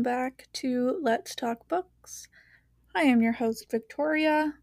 [0.00, 2.26] welcome back to Let's Talk Books.
[2.94, 4.54] I am your host, Victoria.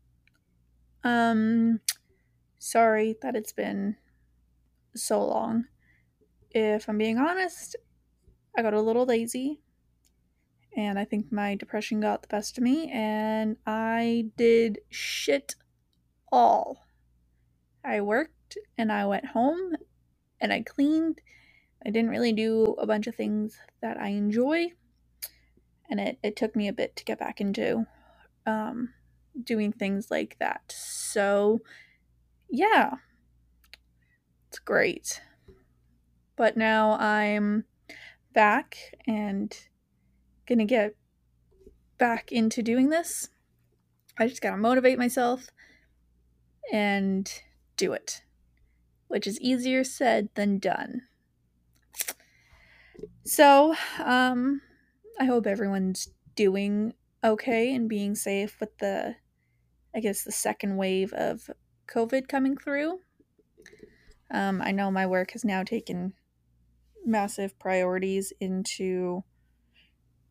[1.03, 1.79] Um,
[2.57, 3.97] sorry that it's been
[4.95, 5.65] so long.
[6.49, 7.75] If I'm being honest,
[8.57, 9.59] I got a little lazy,
[10.75, 15.53] and I think my depression got the best of me, and I did shit
[16.31, 16.79] all.
[17.85, 19.73] I worked, and I went home,
[20.41, 21.21] and I cleaned.
[21.85, 24.71] I didn't really do a bunch of things that I enjoy,
[25.89, 27.85] and it, it took me a bit to get back into
[28.45, 28.93] um,
[29.43, 30.73] doing things like that.
[30.75, 31.61] So,
[32.49, 32.95] yeah,
[34.47, 35.21] it's great.
[36.35, 37.65] But now I'm
[38.33, 38.77] back
[39.07, 39.55] and
[40.47, 40.95] gonna get
[41.97, 43.29] back into doing this.
[44.17, 45.47] I just gotta motivate myself
[46.71, 47.31] and
[47.75, 48.21] do it,
[49.07, 51.01] which is easier said than done.
[53.23, 54.61] So, um,
[55.19, 59.15] I hope everyone's doing okay and being safe with the,
[59.95, 61.49] I guess, the second wave of
[61.87, 62.99] COVID coming through.
[64.29, 66.13] Um, I know my work has now taken
[67.05, 69.23] massive priorities into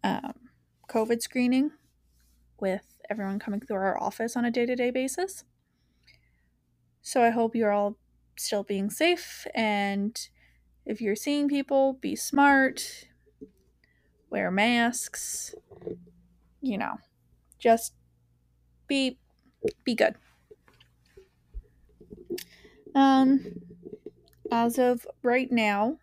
[0.05, 0.35] um,
[0.89, 1.71] COVID screening
[2.61, 5.45] with everyone coming through our office on a day to day basis.
[7.03, 7.97] So I hope you're all
[8.37, 10.29] still being safe and
[10.85, 13.09] if you're seeing people, be smart,
[14.37, 15.55] wear masks,
[16.61, 16.99] you know,
[17.59, 17.95] just
[18.87, 19.19] be
[19.83, 20.15] be good.
[22.95, 23.41] Um
[24.53, 25.97] as of right now,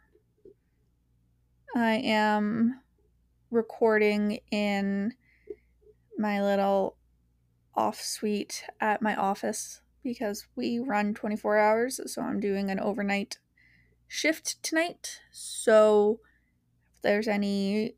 [1.75, 2.81] I am
[3.51, 5.13] recording in
[6.17, 6.97] my little
[7.75, 13.37] off suite at my office because we run 24 hours, so I'm doing an overnight
[14.07, 15.19] shift tonight.
[15.31, 16.19] So
[16.95, 17.95] if there's any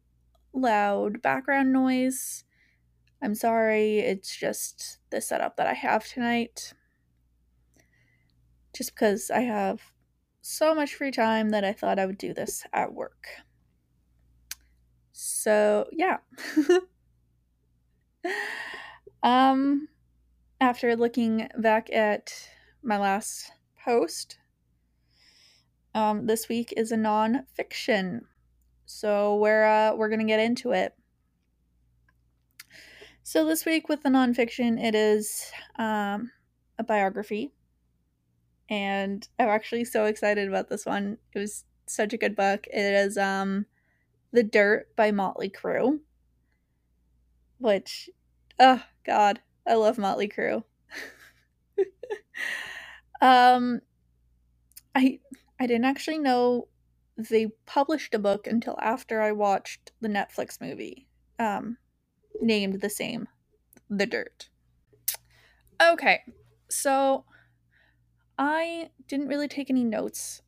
[0.56, 2.46] loud background noise,
[3.22, 4.00] I'm sorry.
[4.00, 6.74] It's just the setup that I have tonight.
[8.74, 9.82] Just because I have
[10.42, 13.28] so much free time that I thought I would do this at work.
[15.12, 16.18] So, yeah.
[19.24, 19.88] um
[20.60, 22.32] after looking back at
[22.82, 23.52] my last
[23.84, 24.38] post,
[25.94, 28.26] um, this week is a non-fiction.
[28.96, 30.96] So we're uh, we're gonna get into it.
[33.24, 36.32] So this week with the nonfiction, it is um,
[36.80, 37.52] a biography,
[38.70, 41.18] and I'm actually so excited about this one.
[41.34, 42.68] It was such a good book.
[42.68, 43.66] It is um,
[44.32, 46.00] "The Dirt" by Motley Crue,
[47.58, 48.10] which,
[48.62, 50.64] oh God, I love Motley Crue.
[53.22, 53.82] um,
[54.96, 55.20] I
[55.60, 56.70] I didn't actually know
[57.18, 61.08] they published a book until after I watched the Netflix movie,
[61.40, 61.78] um,
[62.42, 63.28] named the same,
[63.90, 64.50] The Dirt.
[65.82, 66.22] Okay,
[66.70, 67.26] so
[68.38, 70.42] I didn't really take any notes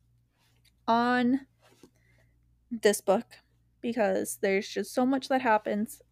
[0.86, 1.46] on
[2.70, 3.26] this book
[3.80, 6.02] because there's just so much that happens.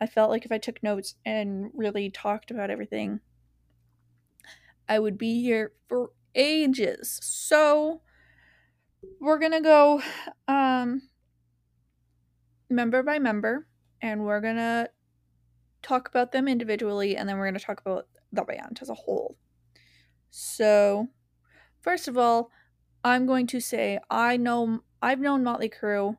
[0.00, 3.20] I felt like if I took notes and really talked about everything,
[4.88, 7.18] I would be here for ages.
[7.22, 8.02] So
[9.20, 10.02] we're to go
[10.46, 11.02] um
[12.70, 13.66] member by member
[14.02, 14.90] and we're to
[15.82, 19.36] talk about them individually and then we're to talk about the band as a whole.
[20.30, 21.08] So,
[21.80, 22.50] first of all,
[23.02, 26.16] I'm going to say I know I've known Motley Crue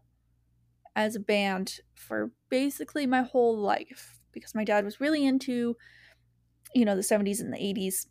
[0.96, 5.76] as a band for basically my whole life because my dad was really into
[6.74, 8.08] you know the 70s and the 80s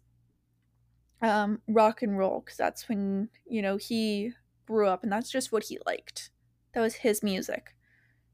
[1.23, 4.33] um rock and roll cuz that's when you know he
[4.69, 6.31] grew up and that's just what he liked.
[6.75, 7.75] That was his music.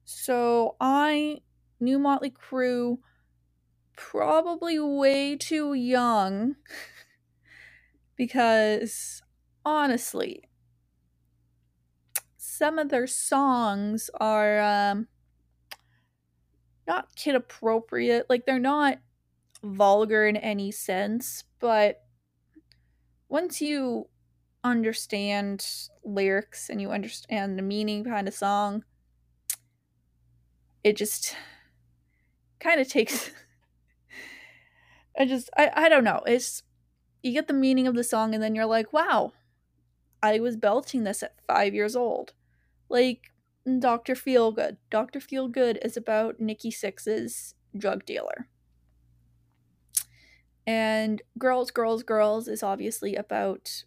[0.05, 1.39] So I
[1.81, 2.99] knew Motley Crue
[3.97, 6.57] probably way too young
[8.17, 9.23] because
[9.65, 10.43] honestly
[12.37, 15.07] some of their songs are um
[16.89, 18.99] not kid appropriate like they're not
[19.63, 22.03] vulgar in any sense but
[23.29, 24.09] once you
[24.65, 25.67] understand
[26.03, 28.85] lyrics and you understand the meaning behind a song,
[30.83, 31.37] it just
[32.59, 33.31] kind of takes.
[35.19, 36.23] I just, I, I don't know.
[36.27, 36.63] It's,
[37.23, 39.33] you get the meaning of the song and then you're like, wow,
[40.23, 42.33] I was belting this at five years old.
[42.89, 43.31] Like,
[43.79, 44.15] Dr.
[44.15, 44.77] Feelgood.
[44.91, 45.21] Dr.
[45.21, 48.49] Feelgood is about Nikki Sixx's drug dealer.
[50.67, 53.85] And Girls, Girls, Girls is obviously about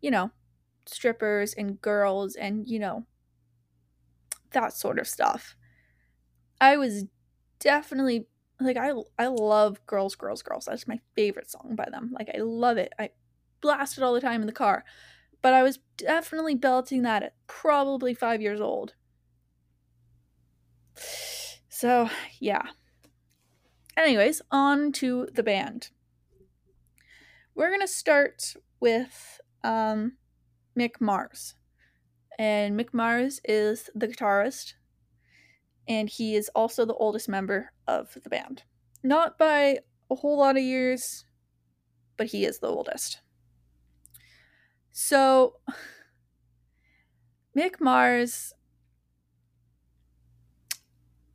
[0.00, 0.30] you know,
[0.86, 3.06] strippers and girls and, you know,
[4.52, 5.56] that sort of stuff.
[6.60, 7.04] I was
[7.58, 8.26] definitely
[8.60, 10.66] like I I love Girls Girls Girls.
[10.66, 12.10] That's my favorite song by them.
[12.12, 12.92] Like I love it.
[12.98, 13.10] I
[13.60, 14.84] blast it all the time in the car.
[15.42, 18.94] But I was definitely belting that at probably 5 years old.
[21.70, 22.62] So, yeah.
[23.96, 25.88] Anyways, on to the band.
[27.54, 30.12] We're going to start with um,
[30.78, 31.54] Mick Mars.
[32.38, 34.74] And Mick Mars is the guitarist
[35.90, 38.62] and he is also the oldest member of the band.
[39.02, 41.24] Not by a whole lot of years,
[42.16, 43.20] but he is the oldest.
[44.92, 45.56] So,
[47.58, 48.52] Mick Mars,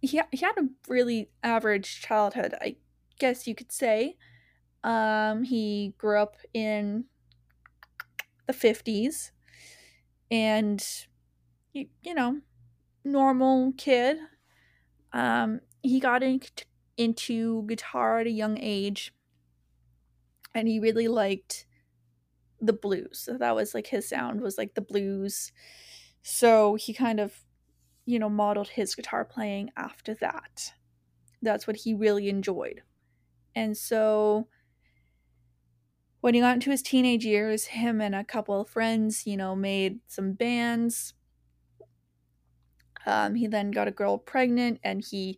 [0.02, 2.78] he, he had a really average childhood, I
[3.20, 4.16] guess you could say.
[4.86, 7.06] Um, he grew up in
[8.48, 9.32] the 50s
[10.32, 10.86] and,
[11.74, 12.42] you, you know,
[13.04, 14.20] normal kid
[15.14, 16.42] um, he got in,
[16.98, 19.14] into guitar at a young age
[20.54, 21.66] and he really liked
[22.62, 23.20] the blues.
[23.20, 25.52] So that was like his sound was like the blues.
[26.24, 27.46] So he kind of,
[28.06, 30.74] you know, modeled his guitar playing after that.
[31.42, 32.84] That's what he really enjoyed.
[33.56, 34.50] And so
[36.26, 39.56] when he got into his teenage years, him and a couple of friends, you know,
[39.56, 41.14] made some bands
[43.06, 45.38] um, he then got a girl pregnant and he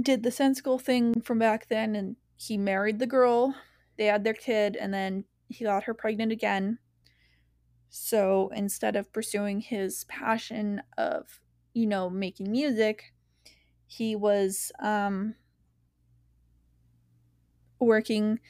[0.00, 3.54] did the sensible thing from back then and he married the girl.
[3.96, 6.78] They had their kid and then he got her pregnant again.
[7.90, 11.40] So instead of pursuing his passion of,
[11.72, 13.12] you know, making music,
[13.86, 15.34] he was um,
[17.78, 18.40] working,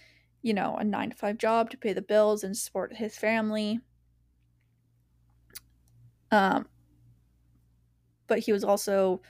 [0.43, 3.81] you know, a nine to five job to pay the bills and support his family.
[6.31, 6.67] Um,
[8.27, 9.23] but he was also,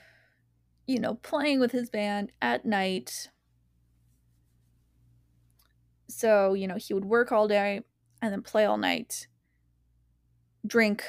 [0.87, 3.29] you know, playing with his band at night.
[6.07, 7.81] So, you know, he would work all day
[8.21, 9.27] and then play all night,
[10.65, 11.03] drink,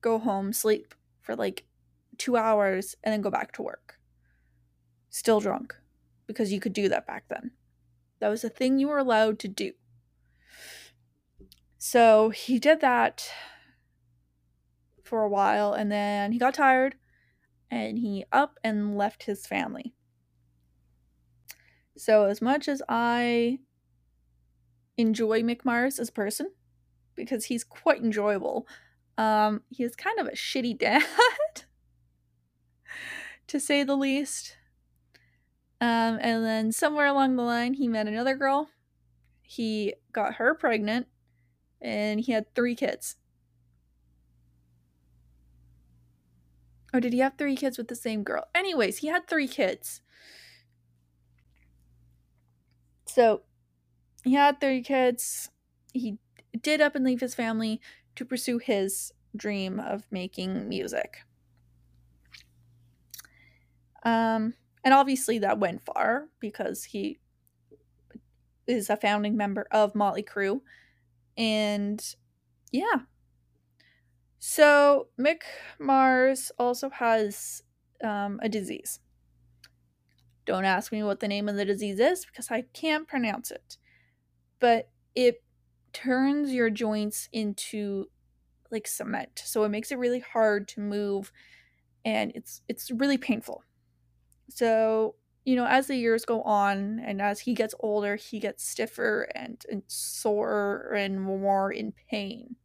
[0.00, 1.64] go home, sleep for like
[2.18, 3.98] two hours, and then go back to work.
[5.10, 5.74] Still drunk
[6.26, 7.52] because you could do that back then.
[8.24, 9.72] That was a thing you were allowed to do.
[11.76, 13.30] So he did that
[15.02, 16.94] for a while and then he got tired
[17.70, 19.92] and he up and left his family.
[21.98, 23.58] So as much as I
[24.96, 25.66] enjoy Mick
[25.98, 26.50] as a person,
[27.14, 28.66] because he's quite enjoyable,
[29.18, 31.04] um, he is kind of a shitty dad,
[33.48, 34.56] to say the least.
[35.84, 38.70] Um, and then somewhere along the line, he met another girl.
[39.42, 41.08] He got her pregnant,
[41.78, 43.16] and he had three kids.
[46.94, 48.46] Or did he have three kids with the same girl?
[48.54, 50.00] Anyways, he had three kids.
[53.04, 53.42] So
[54.24, 55.50] he had three kids.
[55.92, 56.16] He
[56.58, 57.78] did up and leave his family
[58.16, 61.18] to pursue his dream of making music.
[64.02, 67.18] Um, and obviously that went far because he
[68.66, 70.60] is a founding member of Motley Crue.
[71.36, 72.02] And
[72.70, 73.00] yeah,
[74.38, 75.42] so Mick
[75.78, 77.62] Mars also has
[78.02, 79.00] um, a disease.
[80.44, 83.78] Don't ask me what the name of the disease is because I can't pronounce it.
[84.60, 85.42] But it
[85.94, 88.10] turns your joints into
[88.70, 89.42] like cement.
[89.44, 91.32] So it makes it really hard to move
[92.04, 93.64] and it's it's really painful.
[94.48, 98.66] So, you know, as the years go on and as he gets older, he gets
[98.66, 102.56] stiffer and, and sore and more in pain.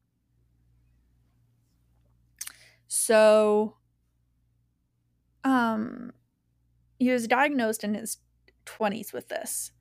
[2.87, 3.77] So,
[5.43, 6.11] um,
[6.99, 8.19] he was diagnosed in his
[8.65, 9.71] 20s with this.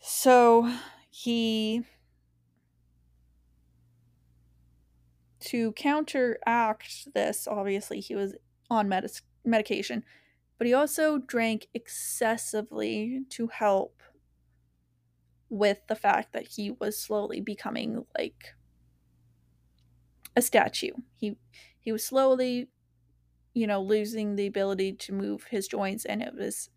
[0.00, 0.68] So,
[1.10, 1.84] he
[5.40, 8.34] to counteract this, obviously he was
[8.70, 10.04] on medis- medication,
[10.58, 14.02] but he also drank excessively to help
[15.48, 18.54] with the fact that he was slowly becoming like
[20.36, 20.92] a statue.
[21.16, 21.36] He
[21.78, 22.68] he was slowly,
[23.54, 26.70] you know, losing the ability to move his joints, and it was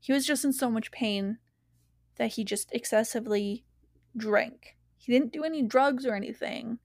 [0.00, 1.38] he was just in so much pain
[2.16, 3.66] that he just excessively
[4.16, 4.76] drank.
[4.96, 6.80] He didn't do any drugs or anything.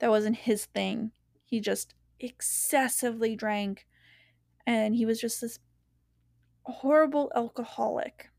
[0.00, 1.12] That wasn't his thing.
[1.44, 3.86] He just excessively drank,
[4.70, 5.58] and he was just this
[6.62, 8.30] horrible alcoholic.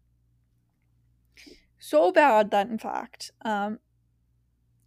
[1.77, 3.79] So bad that, in fact, um,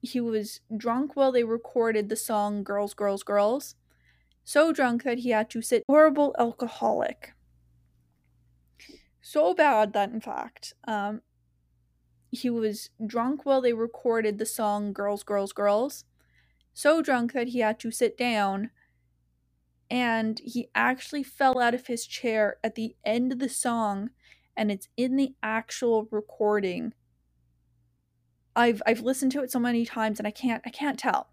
[0.00, 3.74] he was drunk while they recorded the song Girls, Girls, Girls.
[4.44, 7.34] So drunk that he had to sit horrible alcoholic.
[9.20, 11.20] So bad that, in fact, um,
[12.30, 16.04] he was drunk while they recorded the song Girls, Girls, Girls.
[16.72, 18.70] So drunk that he had to sit down
[19.90, 24.10] and he actually fell out of his chair at the end of the song
[24.56, 26.92] and it's in the actual recording
[28.56, 31.28] I've I've listened to it so many times and I can't I can't tell.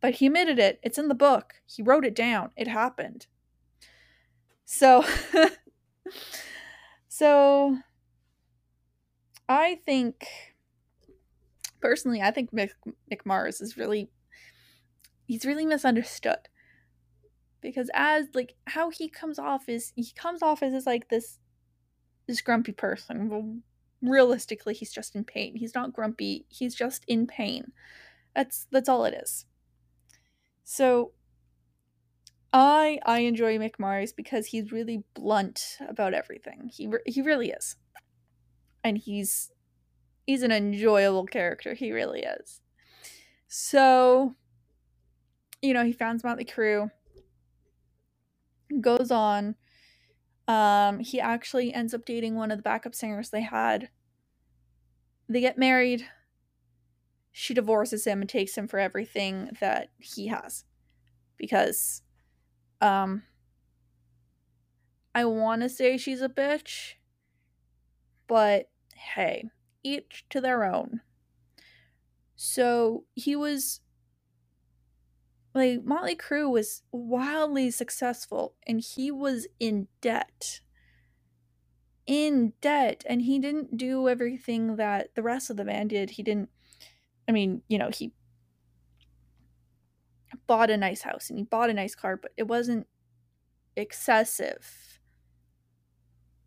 [0.00, 0.78] But he admitted it.
[0.82, 1.54] It's in the book.
[1.66, 2.50] He wrote it down.
[2.56, 3.26] It happened.
[4.64, 5.04] So
[7.08, 7.78] so
[9.48, 10.26] I think
[11.80, 12.70] personally I think Mick,
[13.10, 14.10] Mick Mars is really
[15.26, 16.48] he's really misunderstood.
[17.60, 21.38] Because as like how he comes off is he comes off as is like this
[22.26, 23.56] this grumpy person Well,
[24.02, 25.56] realistically he's just in pain.
[25.56, 27.72] He's not grumpy he's just in pain.
[28.34, 29.46] That's that's all it is.
[30.64, 31.12] So
[32.52, 36.70] i i enjoy mick because he's really blunt about everything.
[36.72, 37.76] He he really is.
[38.84, 39.50] And he's
[40.26, 41.74] he's an enjoyable character.
[41.74, 42.60] He really is.
[43.48, 44.36] So
[45.60, 46.90] you know he founds motley crue
[48.80, 49.54] goes on
[50.48, 53.90] um, he actually ends up dating one of the backup singers they had.
[55.28, 56.06] They get married.
[57.30, 60.64] She divorces him and takes him for everything that he has.
[61.36, 62.02] Because
[62.80, 63.22] um
[65.14, 66.94] I want to say she's a bitch,
[68.26, 69.50] but hey,
[69.82, 71.00] each to their own.
[72.36, 73.80] So he was
[75.58, 80.60] like Motley Crue was wildly successful and he was in debt.
[82.06, 86.10] In debt and he didn't do everything that the rest of the band did.
[86.10, 86.50] He didn't
[87.28, 88.14] I mean, you know, he
[90.46, 92.86] bought a nice house and he bought a nice car, but it wasn't
[93.76, 95.00] excessive.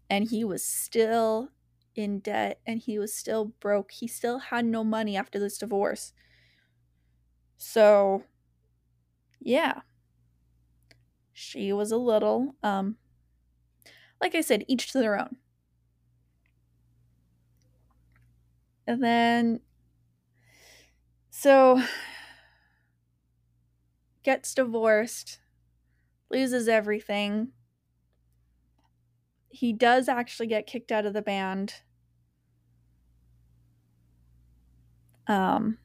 [0.09, 1.51] And he was still
[1.95, 3.91] in debt and he was still broke.
[3.91, 6.13] He still had no money after this divorce.
[7.57, 8.23] So
[9.41, 9.81] yeah.
[11.33, 12.97] She was a little, um,
[14.21, 15.37] like I said, each to their own.
[18.87, 19.61] And then,
[21.29, 21.81] so,
[24.23, 25.39] gets divorced,
[26.29, 27.49] loses everything.
[29.49, 31.75] He does actually get kicked out of the band.
[35.27, 35.77] Um,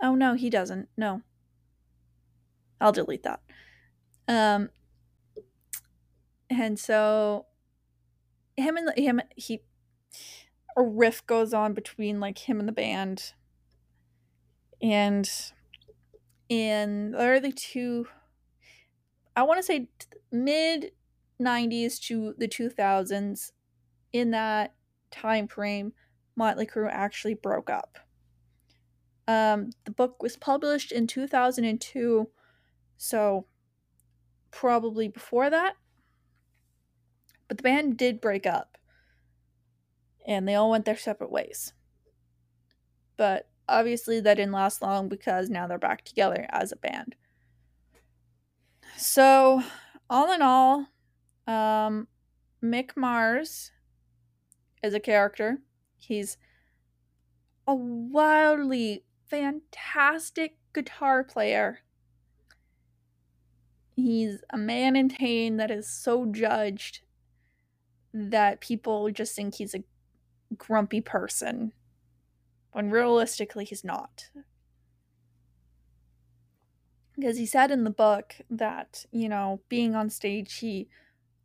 [0.00, 0.88] oh no, he doesn't.
[0.96, 1.22] No.
[2.80, 3.40] I'll delete that.
[4.26, 4.70] Um,
[6.50, 7.46] and so
[8.56, 9.62] him and the, him he
[10.76, 13.32] a riff goes on between like him and the band.
[14.80, 15.28] And
[16.48, 18.06] in the early two
[19.36, 19.86] i want to say
[20.32, 20.92] mid
[21.40, 23.52] 90s to the 2000s
[24.14, 24.74] in that
[25.10, 25.92] time frame
[26.38, 27.98] motley crue actually broke up.
[29.26, 32.28] Um, the book was published in 2002
[32.98, 33.46] so,
[34.50, 35.76] probably before that.
[37.46, 38.76] But the band did break up.
[40.26, 41.72] And they all went their separate ways.
[43.16, 47.14] But obviously, that didn't last long because now they're back together as a band.
[48.96, 49.62] So,
[50.10, 50.88] all in all,
[51.46, 52.08] um,
[52.62, 53.70] Mick Mars
[54.82, 55.58] is a character.
[55.98, 56.36] He's
[57.66, 61.80] a wildly fantastic guitar player
[63.98, 67.00] He's a man in pain that is so judged
[68.14, 69.82] that people just think he's a
[70.56, 71.72] grumpy person
[72.70, 74.30] when realistically he's not.
[77.16, 80.86] Because he said in the book that, you know, being on stage, he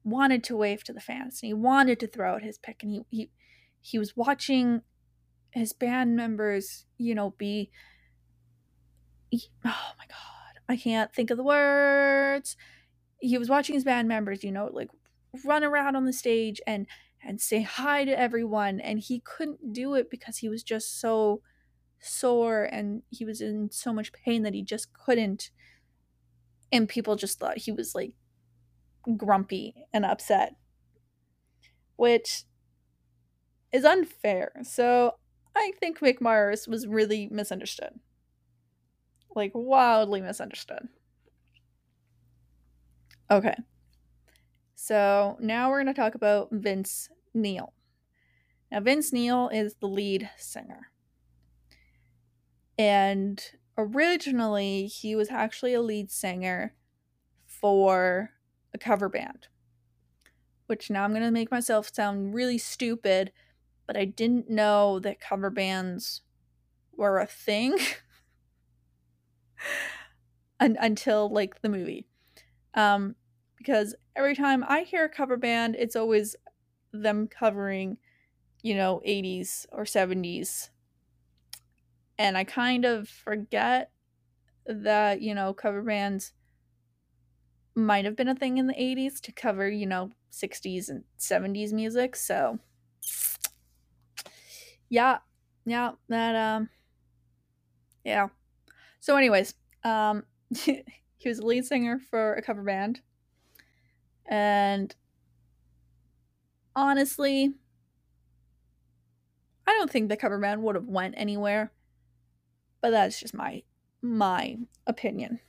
[0.04, 2.92] wanted to wave to the fans and he wanted to throw out his pick and
[2.92, 3.30] he he,
[3.82, 4.84] he was watching
[5.50, 7.72] his band members, you know, be
[9.32, 10.33] he, oh my god
[10.70, 12.55] I can't think of the words.
[13.20, 14.89] He was watching his band members, you know, like
[15.46, 16.88] run around on the stage and
[17.24, 21.41] and say hi to everyone and he couldn't do it because he was just so
[22.00, 25.51] sore and he was in so much pain that he just couldn't.
[26.72, 28.13] And people just thought he was like
[29.17, 30.55] grumpy and upset
[31.98, 32.46] which
[33.72, 34.51] is unfair.
[34.63, 35.17] So
[35.55, 38.00] i think mick mars was really misunderstood
[39.36, 40.88] like wildly misunderstood.
[43.30, 43.56] Okay.
[44.75, 47.74] So now we're going to talk about Vince Neil.
[48.72, 50.92] Now, Vince Neil is the lead singer.
[52.78, 53.42] And
[53.78, 56.74] originally, he was actually a lead singer
[57.46, 58.32] for
[58.74, 59.48] a cover band.
[60.68, 63.32] Which now I'm going to make myself sound really stupid,
[63.86, 66.22] but I didn't know that cover bands
[66.96, 67.78] were a thing
[70.60, 72.08] until like the movie.
[72.74, 73.15] Um,
[73.58, 76.36] because every time I hear a cover band, it's always
[76.91, 77.98] them covering,
[78.62, 80.70] you know, 80s or 70s.
[82.17, 83.91] And I kind of forget
[84.65, 86.34] that, you know, cover bands
[87.75, 91.74] might have been a thing in the 80s to cover, you know, 60s and 70s
[91.74, 92.15] music.
[92.15, 92.60] So,
[94.89, 95.20] yeah,
[95.65, 96.70] yeah, that, um,
[98.03, 98.27] yeah.
[99.04, 100.24] So, anyways, um,
[100.56, 100.86] he
[101.26, 103.02] was a lead singer for a cover band
[104.26, 104.96] and
[106.74, 107.54] honestly,
[109.68, 111.74] I don't think the cover band would have went anywhere.
[112.82, 113.64] But that's just my
[114.02, 115.42] my opinion.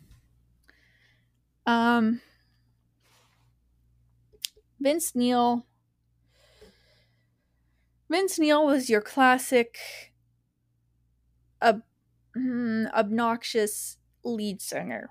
[1.64, 2.22] Um
[4.80, 5.64] Vince Neil
[8.10, 9.78] Vince Neil was your classic
[11.62, 11.82] ob-
[12.34, 15.10] hmm, obnoxious lead singer.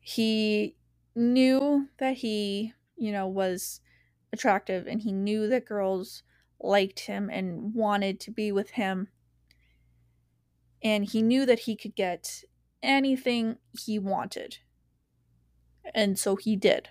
[0.00, 0.76] He
[1.14, 3.80] knew that he, you know, was
[4.32, 6.22] attractive and he knew that girls
[6.60, 9.08] liked him and wanted to be with him.
[10.82, 12.44] And he knew that he could get
[12.82, 14.58] anything he wanted.
[15.94, 16.90] And so he did.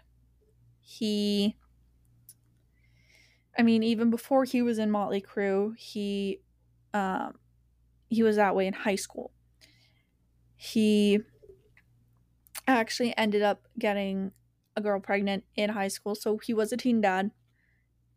[0.82, 1.58] He
[3.58, 6.42] I mean, even before he was in Motley Crue, he
[6.94, 7.36] um
[8.10, 9.32] he was that way in high school.
[10.56, 11.22] He
[12.68, 14.32] actually ended up getting
[14.76, 17.32] a girl pregnant in high school, so he was a teen dad.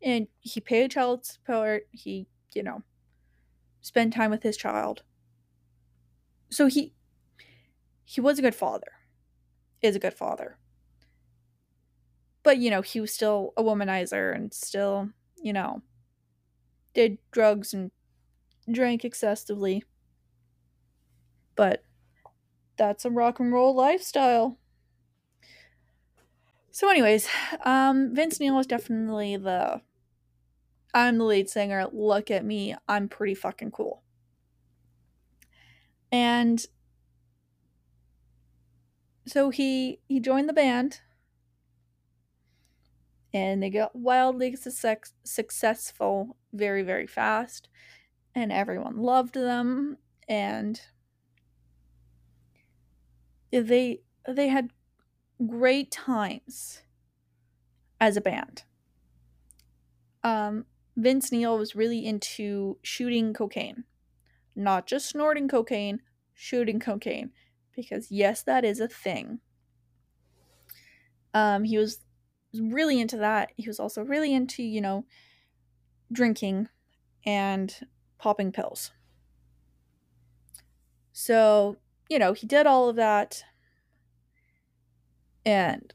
[0.03, 1.87] And he paid child support.
[1.93, 2.83] He, you know,
[3.81, 5.05] spent time with his child.
[6.51, 6.95] So he
[8.05, 8.93] he was a good father.
[9.81, 10.59] Is a good father.
[12.43, 15.83] But, you know, he was still a womanizer and still, you know,
[16.95, 17.91] did drugs and
[18.71, 19.85] drank excessively.
[21.55, 21.85] But
[22.77, 24.59] that's a rock and roll lifestyle.
[26.71, 27.29] So, anyways,
[27.65, 29.83] um, Vince Neil is definitely the
[30.95, 31.87] I'm the lead singer.
[31.93, 32.75] Look at me.
[32.89, 34.03] I'm pretty fucking cool.
[36.11, 36.65] And
[39.27, 41.01] so he he joined the band
[43.33, 47.69] and they got wildly success- successful very very fast
[48.35, 50.81] and everyone loved them and
[53.51, 54.71] they they had
[55.47, 56.83] great times
[58.01, 58.65] as a band.
[60.23, 60.67] Um,
[60.97, 63.85] Vince Neil was really into shooting cocaine,
[64.55, 66.01] not just snorting cocaine,
[66.33, 67.33] shooting cocaine,
[67.75, 69.41] because yes, that is a thing.
[71.35, 72.01] Um, he was
[72.55, 73.53] really into that.
[73.57, 75.07] He was also really into, you know,
[76.13, 76.69] drinking
[77.25, 77.75] and
[78.23, 78.93] popping pills.
[81.13, 81.77] So,
[82.09, 83.43] you know, he did all of that.
[85.45, 85.93] And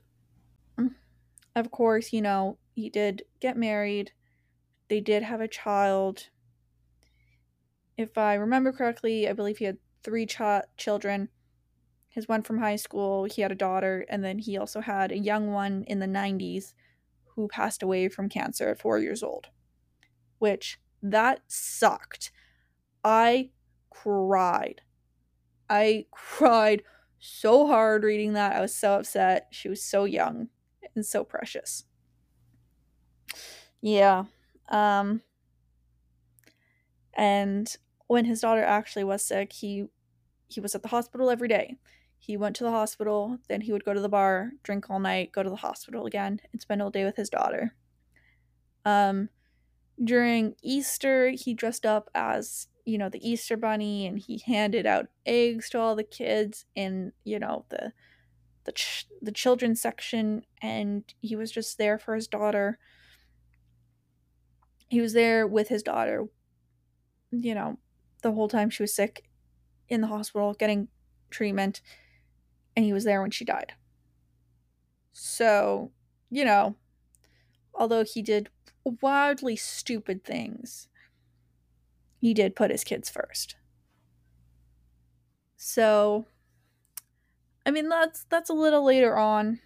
[1.55, 4.11] of course, you know, he did get married.
[4.89, 6.27] They did have a child.
[7.97, 11.29] If I remember correctly, I believe he had three ch- children.
[12.09, 15.17] His one from high school, he had a daughter, and then he also had a
[15.17, 16.73] young one in the 90s
[17.35, 19.47] who passed away from cancer at four years old.
[20.39, 20.77] Which,
[21.13, 22.32] that sucked.
[23.04, 23.52] I
[23.89, 24.82] cried.
[25.70, 26.84] I cried
[27.20, 28.56] so hard reading that.
[28.56, 29.48] I was so upset.
[29.52, 30.50] She was so young
[30.96, 31.86] and so precious.
[33.82, 34.26] Yeah.
[34.70, 35.22] Um
[37.13, 37.76] and
[38.08, 39.88] when his daughter actually was sick, he
[40.48, 41.78] he was at the hospital every day.
[42.20, 45.32] He went to the hospital, then he would go to the bar, drink all night,
[45.32, 47.76] go to the hospital again, and spend all day with his daughter.
[48.86, 49.30] Um
[50.03, 55.07] during Easter, he dressed up as, you know, the Easter bunny and he handed out
[55.25, 57.93] eggs to all the kids in, you know, the
[58.65, 62.79] the ch- the children's section and he was just there for his daughter.
[64.89, 66.27] He was there with his daughter,
[67.31, 67.77] you know,
[68.21, 69.29] the whole time she was sick
[69.89, 70.89] in the hospital getting
[71.29, 71.81] treatment
[72.75, 73.73] and he was there when she died.
[75.12, 75.91] So,
[76.29, 76.75] you know,
[77.73, 78.49] although he did
[79.02, 80.88] wildly stupid things,
[82.19, 83.56] he did put his kids first.
[85.56, 86.26] So,
[87.65, 89.60] I mean that's that's a little later on,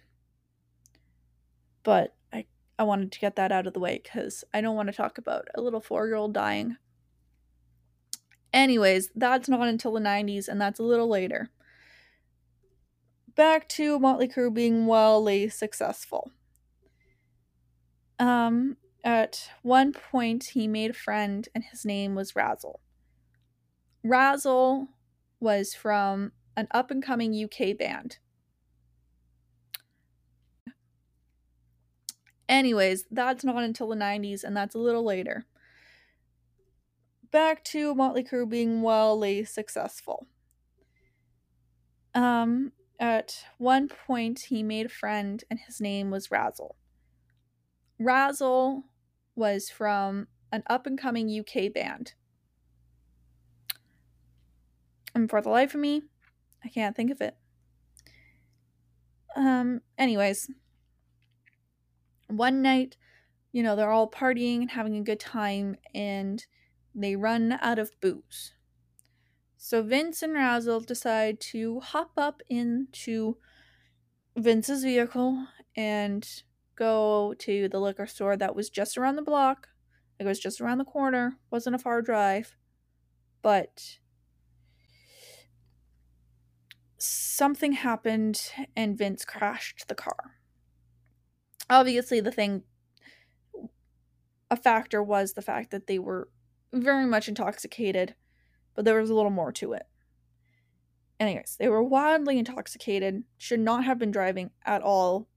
[1.82, 2.46] but I
[2.78, 5.18] I wanted to get that out of the way cuz I don't want to talk
[5.18, 6.76] about a little 4-year-old dying.
[8.52, 11.50] Anyways, that's not until the 90s, and that's a little later.
[13.34, 16.30] Back to Motley Crue being wildly successful.
[18.18, 22.80] Um, at one point, he made a friend, and his name was Razzle.
[24.04, 24.88] Razzle
[25.40, 28.18] was from an up and coming UK band.
[32.48, 35.46] Anyways, that's not until the 90s, and that's a little later.
[37.30, 40.26] Back to Motley Crue being wildly successful.
[42.14, 46.76] Um, at one point, he made a friend, and his name was Razzle.
[47.98, 48.84] Razzle
[49.34, 52.14] was from an up and coming UK band.
[55.14, 56.02] And for the life of me,
[56.64, 57.36] I can't think of it.
[59.36, 60.50] Um, anyways,
[62.28, 62.96] one night,
[63.52, 66.44] you know, they're all partying and having a good time, and
[66.94, 68.54] they run out of booze.
[69.56, 73.36] So Vince and Razzle decide to hop up into
[74.36, 76.28] Vince's vehicle and
[76.76, 79.68] go to the liquor store that was just around the block.
[80.18, 82.56] It was just around the corner, wasn't a far drive.
[83.42, 83.98] But
[86.98, 90.36] something happened and Vince crashed the car.
[91.68, 92.62] Obviously, the thing,
[94.50, 96.28] a factor was the fact that they were
[96.72, 98.14] very much intoxicated,
[98.74, 99.84] but there was a little more to it.
[101.18, 105.28] Anyways, they were wildly intoxicated, should not have been driving at all,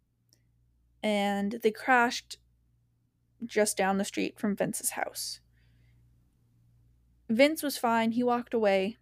[1.05, 2.39] and they crashed
[3.45, 5.39] just down the street from Vince's house.
[7.29, 8.97] Vince was fine, he walked away.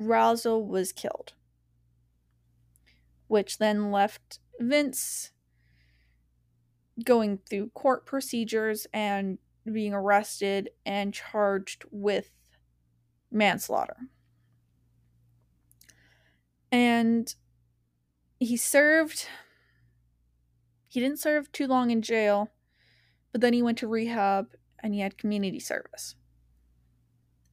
[0.00, 1.34] Razzle was killed,
[3.28, 5.30] which then left Vince
[7.04, 12.32] going through court procedures and being arrested and charged with
[13.30, 13.96] manslaughter.
[16.72, 17.32] And
[18.40, 19.28] he served,
[20.94, 22.52] he didn't serve too long in jail,
[23.32, 26.14] but then he went to rehab and he had community service.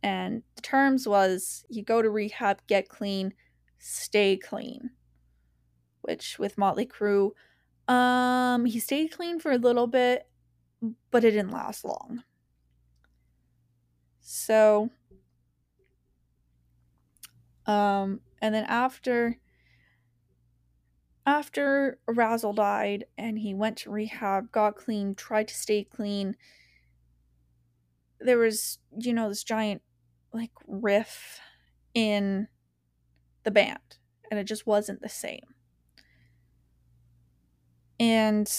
[0.03, 3.33] And the terms was you go to rehab, get clean,
[3.79, 4.91] stay clean.
[6.01, 7.31] Which with Motley Crue,
[7.91, 10.27] um, he stayed clean for a little bit,
[11.09, 12.23] but it didn't last long.
[14.19, 14.91] So,
[17.65, 19.39] um, and then after
[21.25, 26.35] after Razzle died and he went to rehab, got clean, tried to stay clean,
[28.19, 29.81] there was, you know, this giant
[30.33, 31.39] like riff
[31.93, 32.47] in
[33.43, 33.97] the band
[34.29, 35.55] and it just wasn't the same.
[37.99, 38.49] And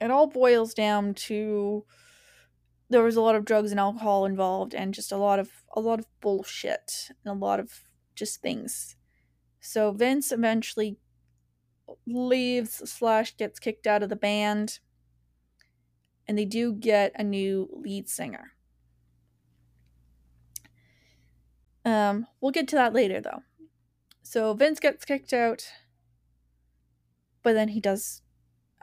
[0.00, 1.84] it all boils down to
[2.88, 5.80] there was a lot of drugs and alcohol involved and just a lot of a
[5.80, 7.82] lot of bullshit and a lot of
[8.14, 8.96] just things.
[9.60, 10.98] So Vince eventually
[12.06, 14.78] leaves slash gets kicked out of the band
[16.26, 18.52] and they do get a new lead singer.
[21.84, 23.42] Um, we'll get to that later though.
[24.22, 25.64] So Vince gets kicked out,
[27.42, 28.22] but then he does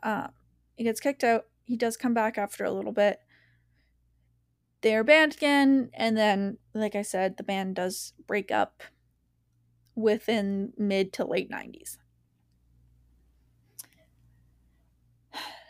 [0.04, 0.30] um,
[0.76, 1.46] he gets kicked out.
[1.64, 3.20] He does come back after a little bit.
[4.82, 8.84] They're banned again, and then, like I said, the band does break up
[9.96, 11.98] within mid to late 90s.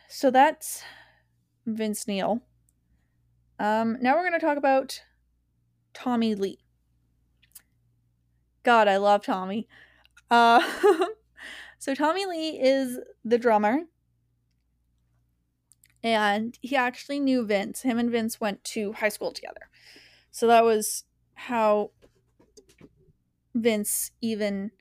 [0.07, 0.83] So that's
[1.65, 2.41] Vince Neil.
[3.59, 5.01] Um, now we're going to talk about
[5.93, 6.59] Tommy Lee.
[8.63, 9.67] God, I love Tommy.
[10.29, 10.61] Uh,
[11.79, 13.81] so Tommy Lee is the drummer
[16.03, 17.81] and he actually knew Vince.
[17.81, 19.69] Him and Vince went to high school together.
[20.31, 21.91] So that was how
[23.53, 24.71] Vince even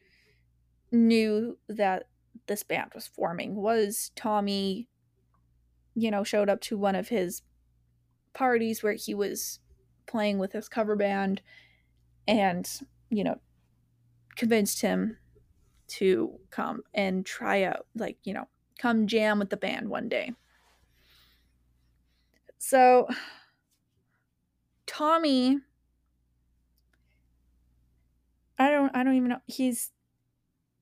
[0.93, 2.05] knew that
[2.47, 4.89] this band was forming was Tommy
[5.97, 7.43] you know showed up to one of his
[8.35, 9.59] parties where he was
[10.07, 11.43] playing with his cover band
[12.29, 12.81] and
[13.11, 13.41] you know
[14.37, 15.17] convinced him
[15.89, 18.47] to come and try out like you know
[18.79, 20.33] come jam with the band one day
[22.59, 23.09] so
[24.87, 25.59] Tommy
[28.59, 29.93] I don't I don't even know he's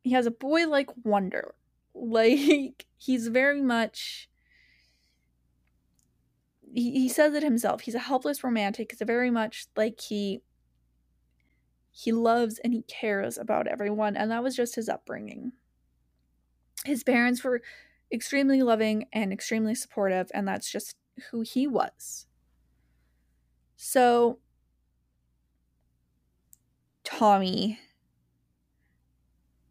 [0.03, 1.55] he has a boy like wonder.
[1.97, 4.29] Like he's very much
[6.75, 7.83] he, he says it himself.
[7.83, 8.93] He's a helpless romantic.
[8.93, 10.43] It's very much like he
[11.93, 15.53] he loves and he cares about everyone and that was just his upbringing.
[16.85, 17.63] His parents were
[18.13, 20.97] extremely loving and extremely supportive and that's just
[21.31, 22.27] who he was.
[23.77, 24.41] So
[27.05, 27.79] Tommy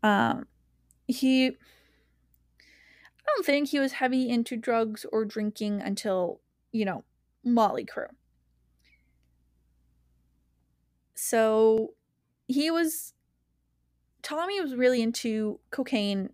[0.03, 0.45] um
[1.07, 1.57] he
[3.33, 6.41] I don't think he was heavy into drugs or drinking until,
[6.73, 7.05] you know,
[7.45, 8.09] Motley Crue.
[11.15, 11.93] So
[12.47, 13.13] he was
[14.21, 16.29] Tommy was really into cocaine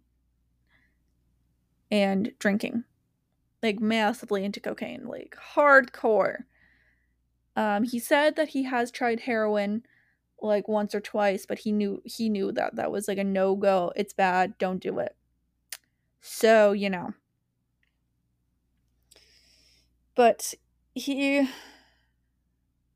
[1.92, 2.86] and drinking.
[3.62, 6.46] Like massively into cocaine, like hardcore.
[7.56, 9.84] Um he said that he has tried heroin
[10.42, 13.92] like once or twice, but he knew he knew that that was like a no-go.
[13.96, 15.16] It's bad, don't do it.
[16.22, 17.14] So, you know.
[20.20, 20.54] But
[20.96, 21.48] he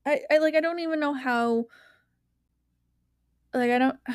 [0.05, 1.67] I I like I don't even know how
[3.53, 3.97] like I don't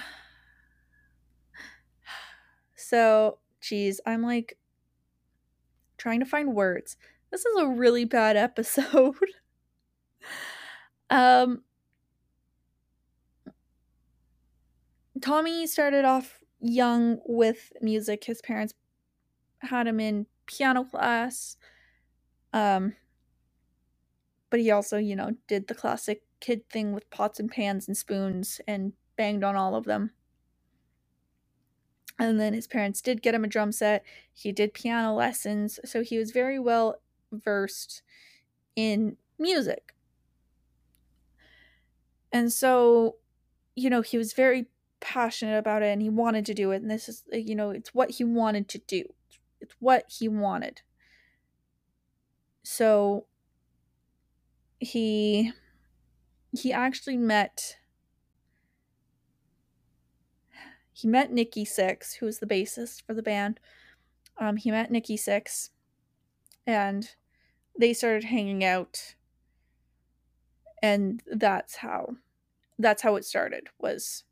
[2.77, 4.59] So, geez, I'm like
[5.97, 6.99] trying to find words.
[7.31, 9.15] This is a really bad episode.
[11.09, 11.63] um
[15.23, 18.25] Tommy started off young with music.
[18.25, 18.75] His parents
[19.61, 21.57] had him in piano class.
[22.53, 22.95] Um
[24.51, 27.97] but he also, you know, did the classic kid thing with pots and pans and
[27.97, 30.13] spoons and banged on all of them.
[32.19, 34.05] And then his parents did get him a drum set.
[34.33, 38.03] He did piano lessons, so he was very well versed
[38.75, 39.95] in music.
[42.33, 43.17] And so,
[43.77, 44.67] you know, he was very
[45.01, 46.83] passionate about it and he wanted to do it.
[46.83, 49.05] And this is, you know, it's what he wanted to do,
[49.61, 50.83] it's what he wanted.
[52.71, 53.25] So
[54.79, 55.53] he
[56.53, 57.79] he actually met
[60.93, 63.59] he met Nikki Sixx, who was the bassist for the band.
[64.37, 65.71] Um, he met Nikki Sixx,
[66.67, 67.09] and
[67.77, 69.15] they started hanging out,
[70.83, 72.17] and that's how
[72.79, 73.69] that's how it started.
[73.79, 74.25] Was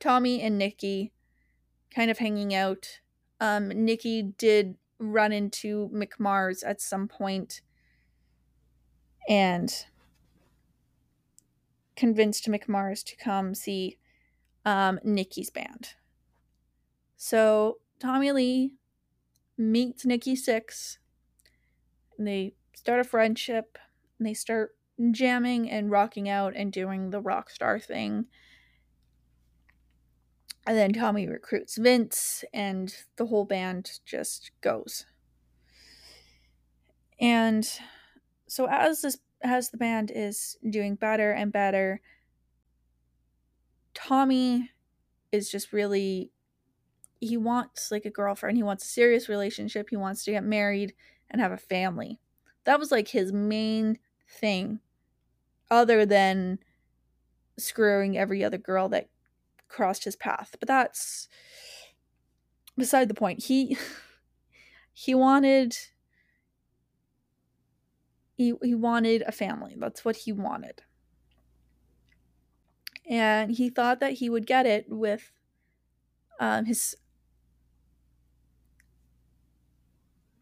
[0.00, 1.12] Tommy and Nikki
[1.94, 2.98] kind of hanging out.
[3.40, 7.60] Um, Nikki did run into Mick Mars at some point
[9.28, 9.86] and
[11.96, 13.98] convinced Mick Mars to come see
[14.64, 15.94] um, Nikki's band.
[17.16, 18.74] So Tommy Lee
[19.56, 20.98] meets Nikki Sixx
[22.16, 23.78] And they start a friendship.
[24.18, 24.76] And they start
[25.10, 28.26] jamming and rocking out and doing the rock star thing.
[30.68, 35.06] And then Tommy recruits Vince, and the whole band just goes.
[37.18, 37.66] And
[38.46, 42.02] so as this as the band is doing better and better,
[43.94, 44.70] Tommy
[45.32, 46.32] is just really
[47.18, 50.92] he wants like a girlfriend, he wants a serious relationship, he wants to get married
[51.30, 52.20] and have a family.
[52.64, 54.80] That was like his main thing
[55.70, 56.58] other than
[57.56, 59.08] screwing every other girl that
[59.68, 60.56] crossed his path.
[60.58, 61.28] But that's
[62.76, 63.44] beside the point.
[63.44, 63.76] He
[64.92, 65.76] he wanted
[68.36, 69.74] he he wanted a family.
[69.78, 70.82] That's what he wanted
[73.08, 75.32] and he thought that he would get it with
[76.38, 76.94] um, his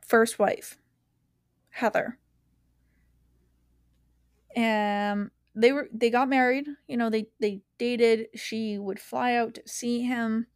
[0.04, 0.78] first wife,
[1.70, 2.18] Heather.
[4.54, 6.68] And they were they got married.
[6.88, 8.28] You know, they they dated.
[8.36, 10.48] She would fly out to see him,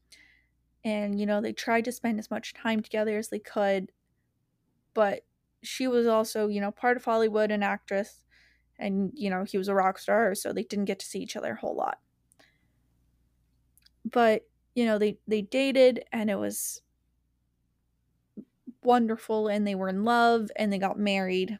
[0.85, 3.93] and you know they tried to spend as much time together as they could.
[4.95, 5.27] But
[5.63, 8.25] she was also you know part of Hollywood, an actress
[8.81, 11.37] and you know he was a rock star so they didn't get to see each
[11.37, 12.01] other a whole lot
[14.05, 16.83] but you know they they dated and it was
[18.83, 21.59] wonderful and they were in love and they got married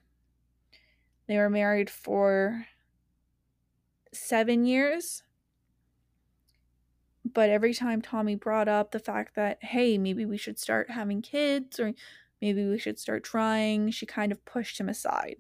[1.27, 2.67] they were married for
[4.13, 5.23] 7 years
[7.33, 11.23] but every time Tommy brought up the fact that hey maybe we should start having
[11.23, 11.93] kids or
[12.41, 15.37] maybe we should start trying she kind of pushed him aside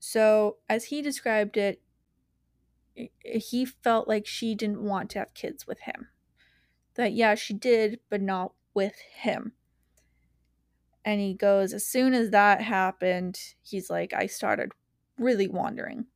[0.00, 1.82] so, as he described it,
[3.22, 6.08] he felt like she didn't want to have kids with him.
[6.94, 9.52] That, yeah, she did, but not with him.
[11.04, 14.72] And he goes, as soon as that happened, he's like, I started
[15.20, 16.06] really wandering.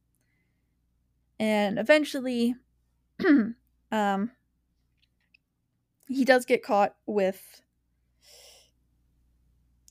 [1.38, 2.56] And eventually,
[3.92, 4.30] um,
[6.08, 7.60] he does get caught with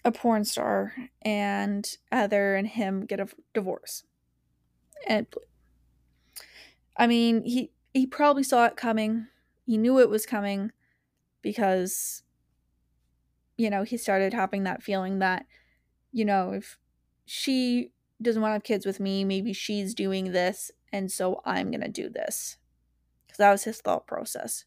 [0.06, 4.04] a porn star and Heather and him get a divorce.
[5.08, 5.28] And
[6.97, 9.28] I mean, he he probably saw it coming.
[9.65, 10.71] He knew it was coming
[11.41, 12.23] because
[13.56, 15.45] you know, he started having that feeling that
[16.12, 16.78] you know, if
[17.26, 17.91] she
[18.23, 21.81] doesn't want to have kids with me, maybe she's doing this and so I'm going
[21.81, 22.57] to do this.
[23.29, 24.65] Cuz that was his thought process.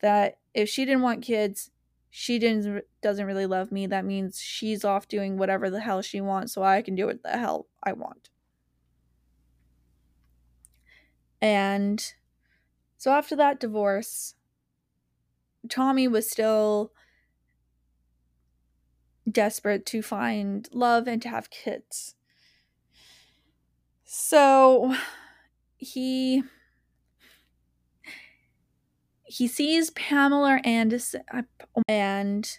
[0.00, 1.70] That if she didn't want kids,
[2.10, 3.86] she didn't doesn't really love me.
[3.86, 7.22] That means she's off doing whatever the hell she wants so I can do what
[7.22, 8.30] the hell I want.
[11.40, 12.14] And
[12.96, 14.34] so after that divorce,
[15.68, 16.92] Tommy was still
[19.30, 22.14] desperate to find love and to have kids.
[24.16, 24.94] So
[25.76, 26.44] he
[29.24, 31.42] he sees Pamela Anderson uh,
[31.88, 32.58] and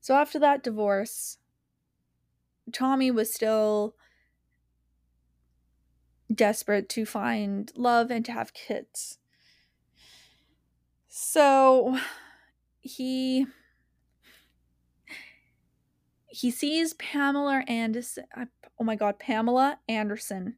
[0.00, 1.36] so after that divorce
[2.72, 3.94] Tommy was still
[6.34, 9.18] desperate to find love and to have kids.
[11.08, 11.98] So
[12.80, 13.46] he
[16.28, 18.24] he sees Pamela Anderson.
[18.34, 18.46] Uh,
[18.80, 20.56] oh my god, Pamela Anderson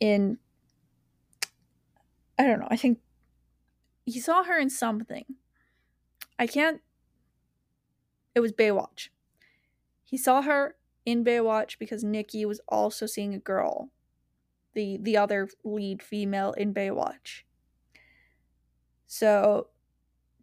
[0.00, 0.38] in
[2.38, 2.68] I don't know.
[2.70, 2.98] I think
[4.04, 5.24] he saw her in something.
[6.38, 6.80] I can't.
[8.34, 9.08] It was Baywatch.
[10.04, 13.90] He saw her in Baywatch because Nikki was also seeing a girl,
[14.74, 17.42] the the other lead female in Baywatch.
[19.06, 19.68] So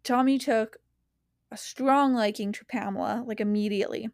[0.02, 0.78] Tommy took
[1.50, 4.08] a strong liking to Pamela, like immediately.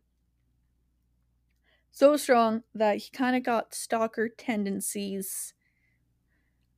[1.92, 5.54] So strong that he kind of got stalker tendencies.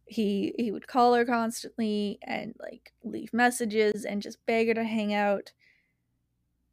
[0.07, 4.85] He he would call her constantly and like leave messages and just beg her to
[4.85, 5.53] hang out.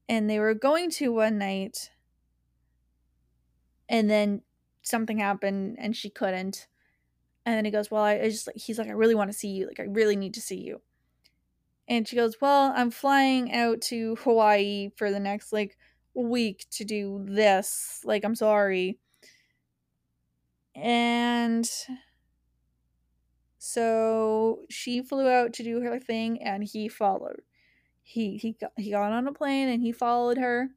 [0.08, 1.92] And they were going to one night
[3.88, 4.42] and then
[4.84, 6.68] something happened and she couldn't.
[7.46, 9.38] And then he goes, Well, I, I just like he's like, I really want to
[9.38, 9.68] see you.
[9.68, 10.82] Like I really need to see you.
[11.88, 15.78] And she goes, Well, I'm flying out to Hawaii for the next like
[16.14, 18.02] week to do this.
[18.04, 19.00] Like, I'm sorry.
[20.76, 21.70] And
[23.58, 27.42] so she flew out to do her thing and he followed.
[28.02, 30.70] He he got, he got on a plane and he followed her.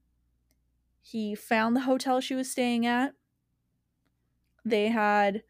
[1.01, 3.15] He found the hotel she was staying at.
[4.65, 5.43] They had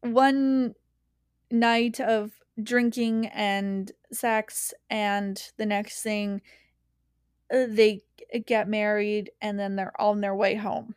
[0.00, 0.74] one
[1.50, 6.42] night of drinking and sex and the next thing
[7.52, 8.02] Uh, they
[8.46, 10.94] get married and then they're on their way home.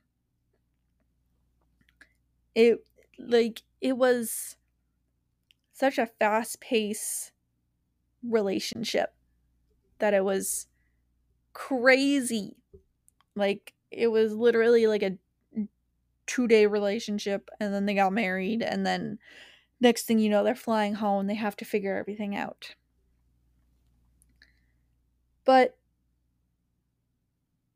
[2.55, 2.85] It
[3.17, 4.55] like it was
[5.71, 7.31] such a fast pace
[8.23, 9.15] relationship
[9.99, 10.67] that it was
[11.53, 12.57] crazy.
[13.35, 15.17] Like it was literally like a
[16.25, 19.19] two day relationship and then they got married and then
[19.81, 22.75] next thing you know they're flying home they have to figure everything out.
[25.45, 25.77] But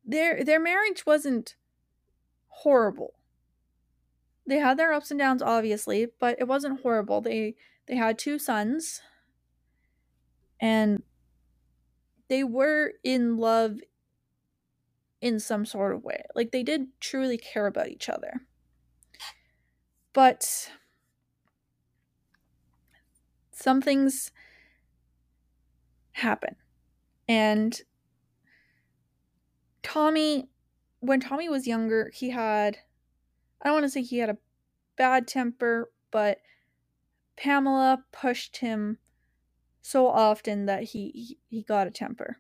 [0.08, 1.56] their their marriage wasn't
[2.48, 3.13] horrible.
[4.48, 7.22] They had their ups and downs obviously but it wasn't horrible.
[7.22, 7.56] They
[7.88, 9.02] they had two sons.
[10.60, 11.04] And
[12.30, 13.78] they were in love
[15.22, 16.24] in some sort of way.
[16.36, 18.41] Like they did truly care about each other.
[20.13, 20.72] But
[23.52, 24.32] some things
[26.13, 26.56] happen.
[27.28, 27.80] And
[29.88, 30.50] Tommy,
[31.00, 32.80] when Tommy was younger, he had,
[33.62, 34.38] I don't want to say he had a
[34.97, 36.39] bad temper, but
[37.38, 38.97] Pamela pushed him
[39.82, 42.39] so often that he, he, got a temper.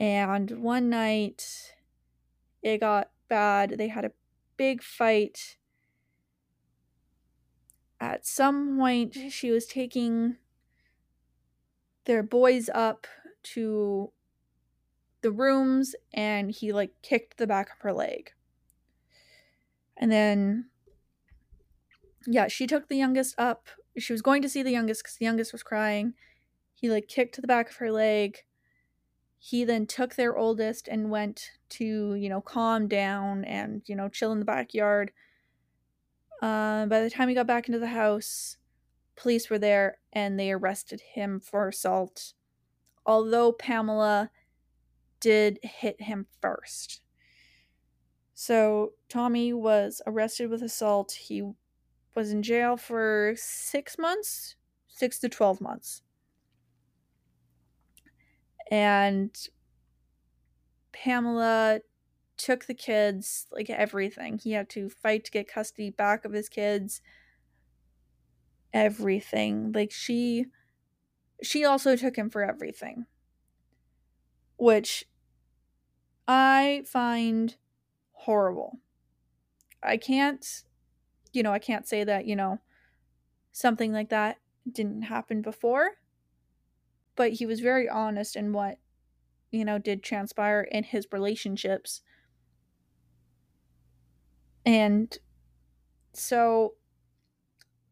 [0.00, 1.74] And one night
[2.60, 3.76] it got bad.
[3.78, 4.12] They had a
[4.56, 5.58] big fight
[8.00, 10.38] at some point she was taking
[12.04, 13.06] their boys up
[13.44, 14.10] to
[15.24, 18.32] the rooms and he like kicked the back of her leg.
[19.96, 20.66] And then
[22.26, 23.66] yeah, she took the youngest up.
[23.98, 26.14] She was going to see the youngest cuz the youngest was crying.
[26.72, 28.44] He like kicked the back of her leg.
[29.38, 34.08] He then took their oldest and went to, you know, calm down and, you know,
[34.08, 35.12] chill in the backyard
[36.44, 38.58] uh, by the time he got back into the house,
[39.16, 42.34] police were there and they arrested him for assault.
[43.06, 44.30] Although Pamela
[45.24, 47.00] did hit him first.
[48.34, 51.12] So Tommy was arrested with assault.
[51.12, 51.42] He
[52.14, 54.56] was in jail for six months,
[54.86, 56.02] six to 12 months.
[58.70, 59.34] And
[60.92, 61.80] Pamela
[62.36, 64.38] took the kids, like everything.
[64.38, 67.00] He had to fight to get custody back of his kids.
[68.74, 69.72] Everything.
[69.72, 70.46] Like she
[71.42, 73.06] she also took him for everything.
[74.58, 75.06] Which
[76.26, 77.56] I find
[78.12, 78.80] horrible.
[79.82, 80.64] I can't
[81.34, 82.60] you know, I can't say that, you know,
[83.52, 84.38] something like that
[84.70, 85.90] didn't happen before,
[87.16, 88.78] but he was very honest in what,
[89.50, 92.02] you know, did transpire in his relationships.
[94.64, 95.18] And
[96.12, 96.74] so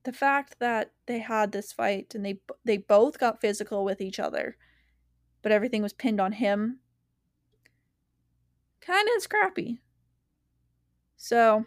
[0.05, 4.21] the fact that they had this fight and they they both got physical with each
[4.21, 4.57] other,
[5.43, 6.79] but everything was pinned on him,
[8.85, 9.81] kind of scrappy.
[11.17, 11.67] So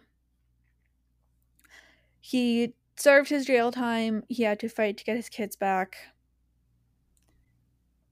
[2.20, 4.24] he served his jail time.
[4.28, 5.98] He had to fight to get his kids back.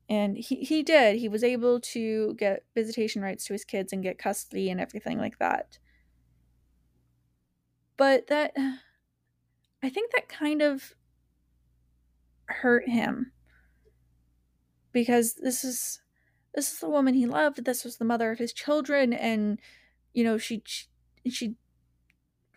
[0.10, 1.18] And he, he did.
[1.18, 5.18] He was able to get visitation rights to his kids and get custody and everything
[5.18, 5.80] like that.
[7.97, 8.54] But that
[9.84, 10.93] I think that kind of
[12.45, 13.32] hurt him
[14.91, 16.03] because this is
[16.54, 19.60] this is the woman he loved this was the mother of his children and
[20.14, 20.64] you know she
[21.30, 21.56] she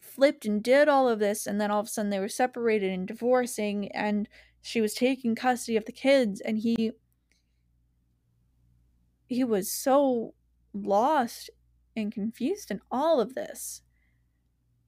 [0.01, 2.90] flipped and did all of this and then all of a sudden they were separated
[2.90, 4.28] and divorcing and
[4.62, 6.92] she was taking custody of the kids and he
[9.26, 10.34] he was so
[10.72, 11.51] lost
[11.94, 13.82] and confused in all of this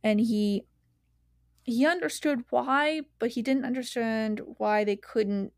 [0.02, 0.64] and he
[1.68, 5.52] he understood why, but he didn't understand why they couldn't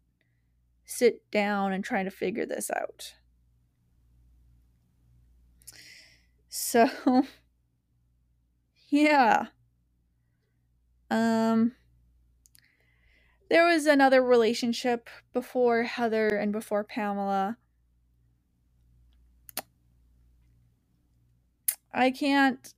[0.84, 3.14] sit down and try to figure this out.
[6.50, 6.88] So,
[8.90, 9.46] yeah.
[11.10, 11.72] Um,
[13.50, 17.56] there was another relationship before Heather and before Pamela.
[21.92, 22.72] I can't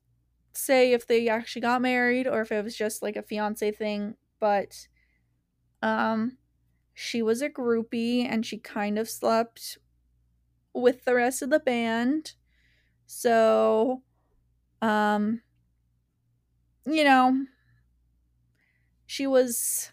[0.55, 4.17] say if they actually got married or if it was just like a fiance thing,
[4.41, 4.89] but
[5.83, 6.39] um
[6.95, 9.79] she was a groupie and she kind of slept
[10.75, 12.35] with the rest of the band.
[13.15, 14.03] So
[14.81, 15.43] um
[16.87, 17.45] you know,
[19.07, 19.93] she was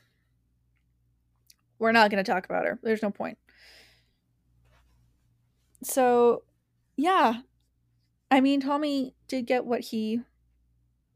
[1.79, 2.79] we're not going to talk about her.
[2.81, 3.37] There's no point.
[5.83, 6.43] So,
[6.97, 7.41] yeah.
[8.31, 10.21] I mean, Tommy did get what he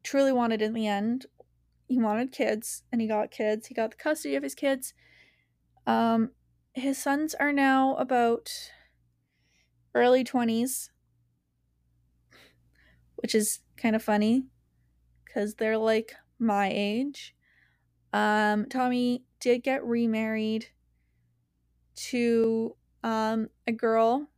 [0.02, 1.26] truly wanted in the end.
[1.86, 3.66] He wanted kids, and he got kids.
[3.66, 4.94] He got the custody of his kids.
[5.86, 6.30] Um,
[6.72, 8.50] his sons are now about
[9.94, 10.88] early 20s,
[13.24, 14.44] which is kind of funny
[15.24, 17.34] because they're like my age.
[18.12, 20.66] Um, Tommy did get remarried
[21.94, 24.28] to um, a girl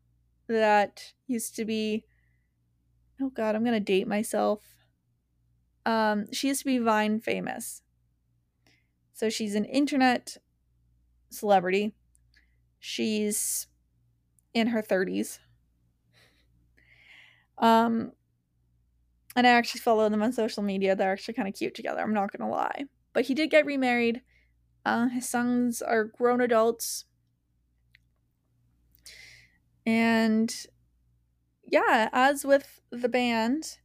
[0.46, 2.04] that used to be.
[3.20, 4.62] Oh God, I'm gonna date myself.
[5.84, 7.82] Um, she used to be Vine famous.
[9.14, 10.36] So she's an internet
[11.28, 11.92] celebrity.
[12.78, 13.66] She's
[14.54, 15.40] in her 30s.
[17.58, 18.12] Um,
[19.36, 20.96] and I actually follow them on social media.
[20.96, 22.00] They're actually kind of cute together.
[22.00, 22.86] I'm not gonna lie.
[23.12, 24.22] But he did get remarried.
[24.84, 27.04] Uh, his sons are grown adults.
[29.86, 30.54] And
[31.64, 33.78] yeah, as with the band,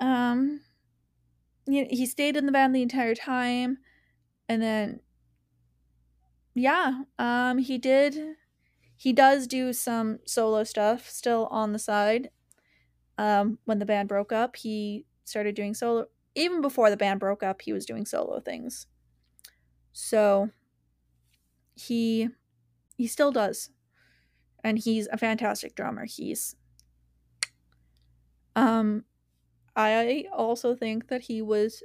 [0.00, 0.60] um,
[1.66, 3.78] know, he stayed in the band the entire time,
[4.48, 5.00] and then
[6.54, 8.36] yeah, um, he did.
[8.96, 12.30] He does do some solo stuff still on the side.
[13.18, 16.06] Um, when the band broke up, he started doing solo.
[16.34, 18.86] Even before the band broke up, he was doing solo things.
[19.92, 20.50] So
[21.74, 22.28] he
[22.96, 23.70] he still does.
[24.64, 26.04] And he's a fantastic drummer.
[26.04, 26.56] He's
[28.56, 29.04] um
[29.76, 31.84] I also think that he was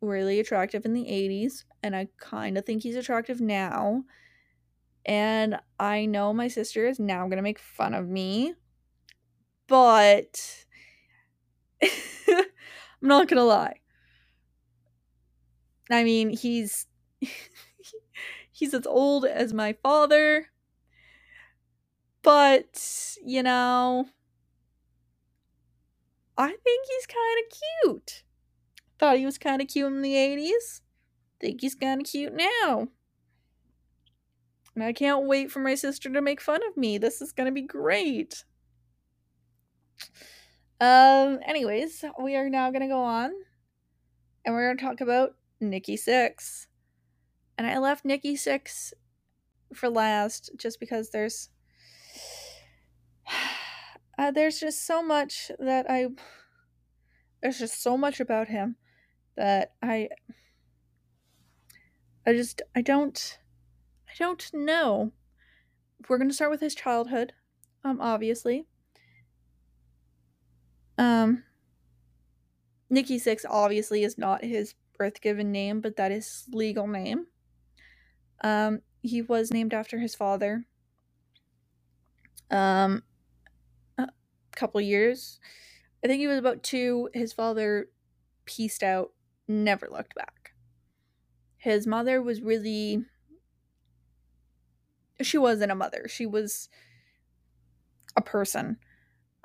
[0.00, 4.04] really attractive in the 80s, and I kind of think he's attractive now.
[5.04, 8.54] And I know my sister is now going to make fun of me,
[9.72, 10.66] but
[12.28, 12.44] I'm
[13.00, 13.80] not to lie.
[15.90, 16.86] I mean, he's
[18.52, 20.48] he's as old as my father.
[22.22, 24.08] But, you know,
[26.36, 28.22] I think he's kind of cute.
[28.98, 30.82] Thought he was kind of cute in the 80s.
[31.40, 32.88] Think he's kind of cute now.
[34.74, 36.98] And I can't wait for my sister to make fun of me.
[36.98, 38.44] This is going to be great.
[40.80, 43.32] Um anyways, we are now to go on
[44.44, 46.66] and we're to talk about Nikki Sixx.
[47.56, 48.92] And I left Nikki Sixx
[49.74, 51.50] for last just because there's
[54.18, 56.08] uh, there's just so much that I
[57.42, 58.76] there's just so much about him
[59.36, 60.08] that I
[62.26, 63.38] I just I don't
[64.08, 65.12] I don't know.
[66.08, 67.32] We're to start with his childhood
[67.84, 68.66] um obviously.
[70.98, 71.44] Um
[72.92, 77.26] Nikki Sixx obviously is not his birth given name, but that is legal name.
[78.44, 80.66] Um, he was named after his father.
[82.50, 83.02] Um,
[83.96, 84.08] a
[84.54, 85.40] couple years.
[86.04, 87.08] I think he was about two.
[87.14, 87.88] His father
[88.44, 89.12] pieced out,
[89.48, 90.52] never looked back.
[91.56, 93.04] His mother was really.
[95.22, 96.06] She wasn't a mother.
[96.08, 96.68] She was
[98.16, 98.76] a person.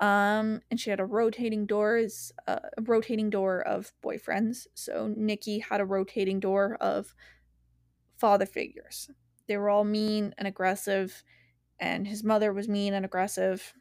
[0.00, 4.66] Um, and she had a rotating doors, uh, a rotating door of boyfriends.
[4.74, 7.14] So Nikki had a rotating door of
[8.16, 9.10] father figures.
[9.48, 11.24] They were all mean and aggressive,
[11.80, 13.74] and his mother was mean and aggressive.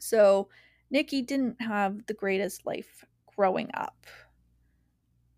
[0.00, 0.48] So
[0.90, 3.04] Nikki didn't have the greatest life
[3.36, 4.06] growing up.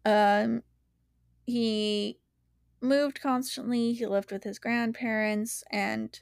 [0.04, 0.62] Um,
[1.46, 2.18] he
[2.80, 3.92] moved constantly.
[3.94, 6.18] He lived with his grandparents, and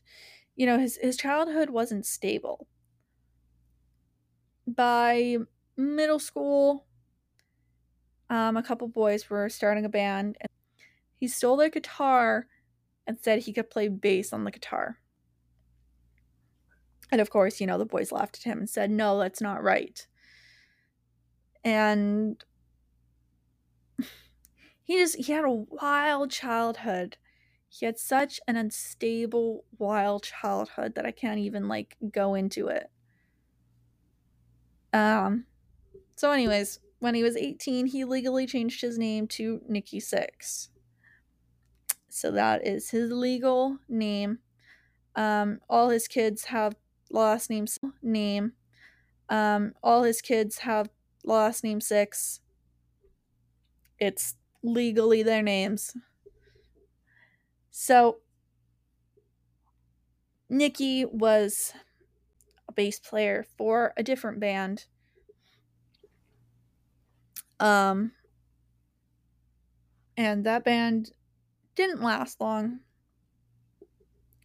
[0.56, 2.66] you know his his childhood wasn't stable.
[4.66, 5.38] By
[5.76, 6.86] middle school,
[8.30, 10.48] um, a couple boys were starting a band, and
[11.16, 12.46] he stole their guitar
[13.06, 14.98] and said he could play bass on the guitar.
[17.10, 19.62] And of course, you know, the boys laughed at him and said, No, that's not
[19.62, 20.06] right.
[21.62, 22.42] And
[24.82, 27.16] he just, he had a wild childhood.
[27.74, 32.88] He had such an unstable, wild childhood that I can't even, like, go into it.
[34.92, 35.46] Um,
[36.14, 40.68] so, anyways, when he was 18, he legally changed his name to Nikki Sixx.
[42.08, 44.38] So that is his legal name.
[45.16, 46.76] Um, all his kids have
[47.10, 47.66] last name
[48.02, 48.52] name.
[49.28, 50.90] Um, all his kids have
[51.24, 52.38] last name Sixx.
[53.98, 55.96] It's legally their names.
[57.76, 58.20] So
[60.48, 61.74] Nikki was
[62.68, 64.86] a bass player for a different band.
[67.60, 68.12] Um
[70.16, 71.12] and that band
[71.74, 72.80] didn't last long.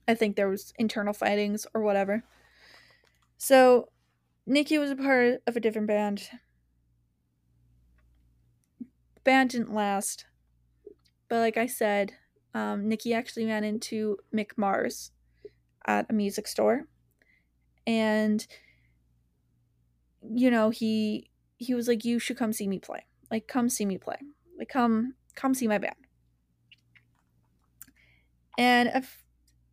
[0.08, 2.24] I think there was internal fightings or whatever.
[3.38, 3.90] So
[4.46, 6.30] Nikki was a part of a different band.
[9.16, 10.26] The band didn't last.
[11.28, 12.14] But like I said,
[12.54, 15.12] um, Nikki actually ran into Mick Mars
[15.86, 16.88] at a music store.
[17.86, 18.46] And
[20.22, 23.06] you know, he he was like, You should come see me play.
[23.32, 24.18] Like come see me play.
[24.58, 25.96] Like come come see my band.
[28.58, 29.24] And if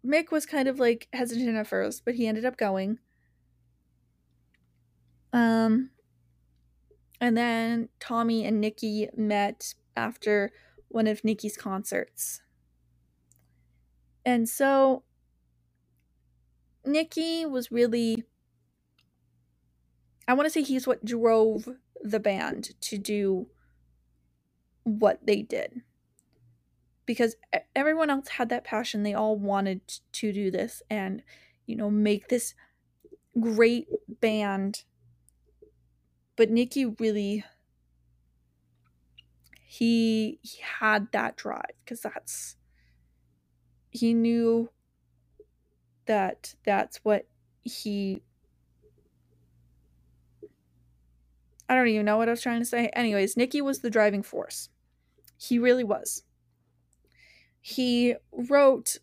[0.07, 2.99] Mick was kind of like hesitant at first, but he ended up going.
[5.33, 5.91] Um,
[7.21, 10.53] and then Tommy and Nikki met after
[10.89, 12.41] one of Nikki's concerts.
[14.27, 15.05] And so
[16.87, 18.25] Nikki was really
[20.29, 21.69] I want to say he's what drove
[22.03, 23.47] the band to do
[24.85, 25.83] what they did
[27.07, 27.37] because
[27.75, 29.03] everyone else had that passion.
[29.03, 29.81] They all wanted
[30.13, 31.23] to do this and,
[31.67, 32.55] you know, make this
[33.41, 33.89] great
[34.21, 34.85] band.
[36.37, 37.45] But Nikki really
[39.65, 42.57] he he had that drive because that's
[43.97, 44.71] he knew
[46.07, 47.27] that that's what
[47.63, 48.23] he
[51.69, 52.87] I don't even know what I was trying to say.
[52.93, 54.69] Anyways, Nikki was the driving force.
[55.37, 56.23] He really was
[57.67, 58.99] he wrote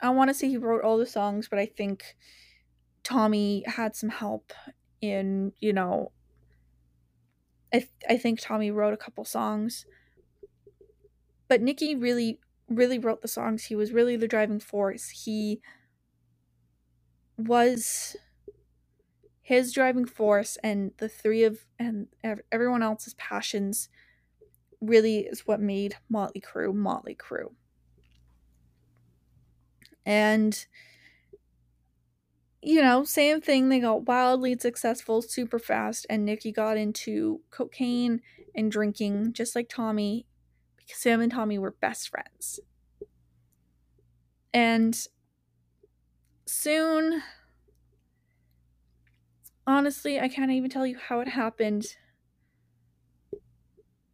[0.00, 2.14] I want to say he wrote all the songs, but I think
[3.02, 4.52] Tommy had some help
[5.00, 6.12] in, you know,
[7.72, 9.86] I th- I think Tommy wrote a couple songs.
[11.48, 12.38] But Nikki really
[12.68, 13.64] really wrote the songs.
[13.64, 15.08] He was really the driving force.
[15.08, 15.60] He
[17.36, 18.16] was
[19.42, 22.08] his driving force and the three of and
[22.50, 23.88] everyone else's passions
[24.80, 27.52] really is what made Motley Crue Motley Crue.
[30.04, 30.66] And
[32.62, 38.20] you know, same thing, they got wildly successful super fast, and Nikki got into cocaine
[38.56, 40.26] and drinking, just like Tommy,
[41.02, 42.60] him and Tommy were best friends.
[44.52, 44.96] And
[46.46, 47.22] soon,
[49.66, 51.96] honestly, I can't even tell you how it happened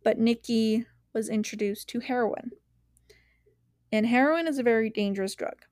[0.02, 2.52] but Nikki was introduced to heroin.
[3.90, 5.64] And heroin is a very dangerous drug.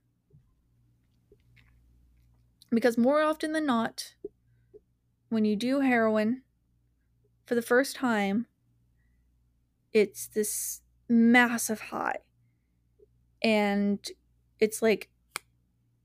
[2.71, 4.15] Because more often than not,
[5.29, 6.43] when you do heroin
[7.47, 8.47] for the first time,
[9.93, 10.80] it's this
[11.11, 12.19] massive high.
[13.43, 13.99] And
[14.61, 15.11] it's like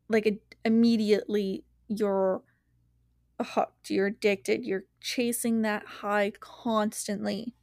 [0.09, 2.41] like a, immediately you're
[3.41, 3.89] hooked.
[3.89, 4.65] You're addicted.
[4.65, 7.53] You're chasing that high constantly.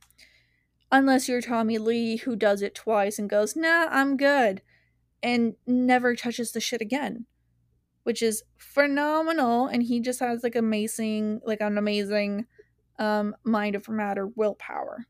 [0.91, 4.61] Unless you're Tommy Lee, who does it twice and goes, nah, I'm good,
[5.23, 7.25] and never touches the shit again,
[8.03, 9.67] which is phenomenal.
[9.67, 12.45] And he just has like amazing, like an amazing
[12.99, 15.07] um, mind over matter willpower.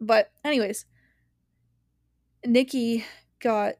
[0.00, 0.86] But, anyways,
[2.44, 3.04] Nikki
[3.40, 3.74] got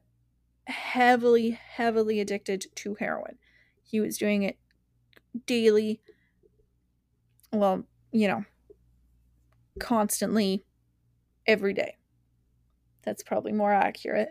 [0.67, 3.37] heavily, heavily addicted to heroin.
[3.83, 4.57] He was doing it
[5.45, 6.01] daily.
[7.51, 8.45] Well, you know,
[9.79, 10.65] constantly
[11.47, 11.97] every day.
[13.03, 14.29] That's probably more accurate.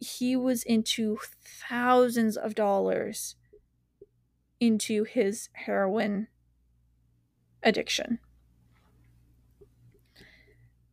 [0.00, 1.18] He was into
[1.68, 3.36] thousands of dollars
[4.58, 6.28] into his heroin
[7.62, 8.18] addiction.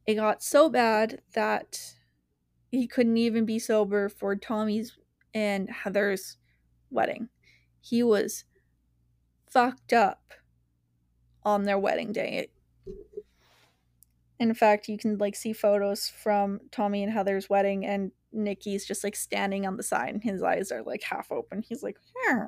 [0.05, 1.93] It got so bad that
[2.71, 4.97] he couldn't even be sober for Tommy's
[5.33, 6.37] and Heather's
[6.89, 7.29] wedding.
[7.81, 8.45] He was
[9.49, 10.33] fucked up
[11.43, 12.49] on their wedding day.
[14.39, 19.03] In fact, you can like see photos from Tommy and Heather's wedding, and Nikki's just
[19.03, 21.61] like standing on the side, and his eyes are like half open.
[21.61, 22.47] He's like, "Huh."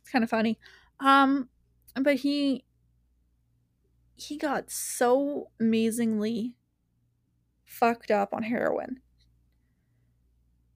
[0.00, 0.58] it's kind of funny.
[1.00, 1.48] Um,
[1.94, 2.64] but he
[4.16, 6.56] he got so amazingly
[7.64, 9.00] fucked up on heroin,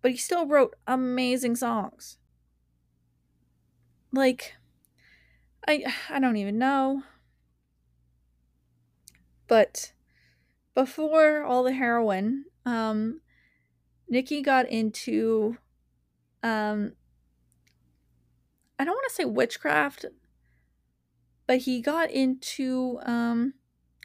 [0.02, 2.18] but he still wrote amazing songs.
[4.12, 4.54] Like,
[5.66, 7.02] I I don't even know,
[9.46, 9.92] but
[10.74, 13.20] before all the heroin, um,
[14.08, 15.56] Nikki got into,
[16.42, 16.92] um,
[18.78, 20.06] I don't want to say witchcraft,
[21.46, 23.54] but he got into um,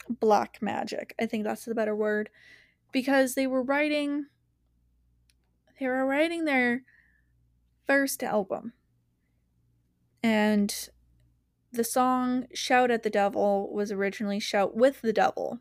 [0.09, 1.13] black magic.
[1.19, 2.29] I think that's the better word
[2.93, 4.27] because they were writing,
[5.77, 6.83] they were writing their
[7.85, 8.71] first album,
[10.23, 10.89] and
[11.73, 15.59] the song "Shout at the Devil" was originally "Shout with the Devil."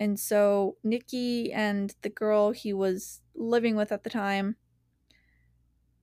[0.00, 4.56] And so Nikki and the girl he was living with at the time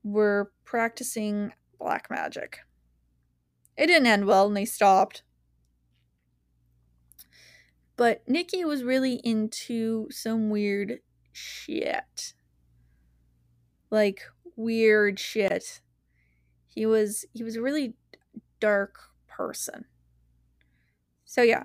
[0.04, 2.60] were practicing black magic.
[3.76, 5.24] It didn't end well and they stopped.
[8.00, 11.02] But Nikki was really into some weird
[11.34, 12.34] shit.
[13.92, 14.22] Like
[14.56, 15.82] weird shit.
[16.66, 17.96] He was he was a really
[18.62, 19.84] dark person.
[21.26, 21.64] So yeah.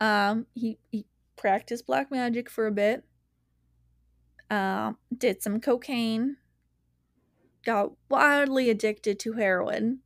[0.00, 1.04] Um he he
[1.36, 3.04] practiced black magic for a bit.
[4.48, 6.38] Um, did some cocaine.
[7.66, 9.98] Got wildly addicted to heroin.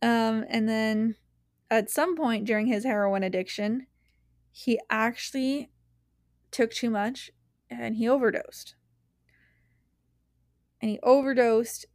[0.00, 1.16] Um, and then
[1.74, 3.86] at some point during his heroin addiction,
[4.50, 5.70] he actually
[6.50, 7.30] took too much
[7.70, 8.74] and he overdosed.
[10.80, 11.86] And he overdosed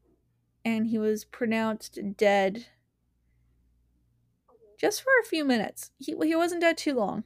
[0.66, 2.68] and he was pronounced dead
[4.78, 5.92] just for a few minutes.
[5.98, 7.24] He, he wasn't dead too long.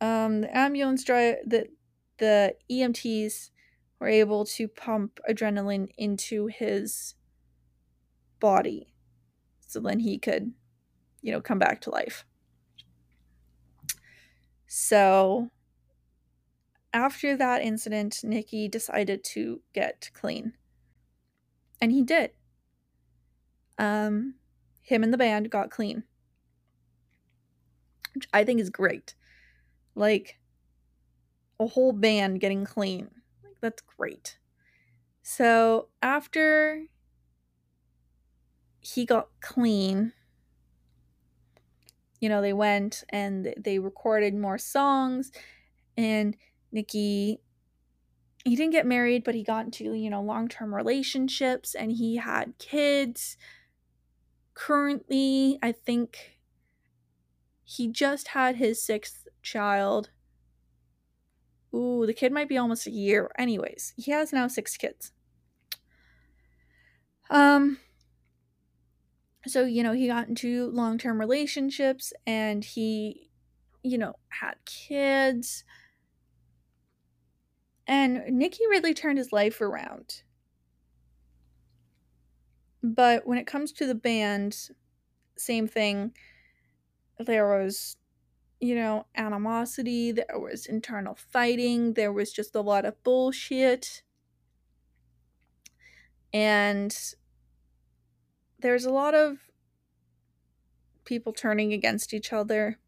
[0.00, 1.68] Um, the ambulance drive the
[2.18, 3.50] the EMTs
[3.98, 7.14] were able to pump adrenaline into his
[8.38, 8.94] body
[9.66, 10.52] so then he could,
[11.24, 12.26] you know, come back to life.
[14.66, 15.48] So
[16.92, 20.52] after that incident, Nikki decided to get clean.
[21.80, 22.32] And he did.
[23.78, 24.34] Um,
[24.82, 26.04] him and the band got clean.
[28.14, 29.14] Which I think is great.
[29.94, 30.38] Like
[31.58, 33.08] a whole band getting clean.
[33.42, 34.36] Like that's great.
[35.22, 36.84] So after
[38.80, 40.12] he got clean,
[42.24, 45.30] you know, they went and they recorded more songs
[45.94, 46.34] and
[46.72, 47.38] Nikki
[48.46, 52.56] he didn't get married, but he got into, you know, long-term relationships and he had
[52.58, 53.36] kids.
[54.54, 56.38] Currently, I think
[57.62, 60.08] he just had his sixth child.
[61.74, 63.30] Ooh, the kid might be almost a year.
[63.36, 65.12] Anyways, he has now six kids.
[67.28, 67.80] Um
[69.46, 73.30] so, you know, he got into long-term relationships and he
[73.84, 75.62] you know, had kids.
[77.86, 80.22] And Nikki really turned his life around.
[82.82, 84.70] But when it comes to the band,
[85.36, 86.12] same thing.
[87.18, 87.96] There was
[88.60, 94.02] you know, animosity, there was internal fighting, there was just a lot of bullshit.
[96.32, 96.96] And
[98.64, 99.36] there's a lot of
[101.04, 102.78] people turning against each other.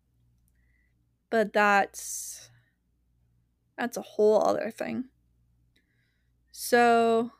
[1.29, 2.49] But that's
[3.77, 5.05] that's a whole other thing.
[6.51, 7.31] So,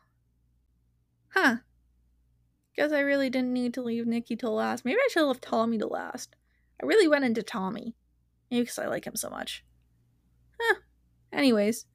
[1.29, 1.57] huh.
[2.75, 4.85] Guess I really didn't need to leave Nikki till last.
[4.85, 6.35] Maybe I should have left Tommy to last.
[6.79, 7.95] I really went into Tommy.
[8.51, 9.65] Maybe because I like him so much.
[10.61, 10.75] Huh.
[11.33, 11.87] Anyways,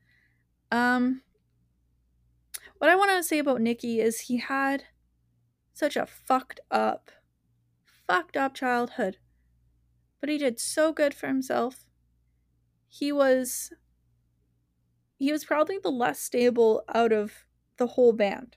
[0.72, 1.22] um,
[2.78, 4.82] what I want to say about Nikki is he had
[5.72, 7.10] such a fucked up,
[8.06, 9.18] fucked up childhood,
[10.20, 11.86] but he did so good for himself.
[12.88, 13.72] He was,
[15.18, 17.46] he was probably the less stable out of
[17.78, 18.56] the whole band.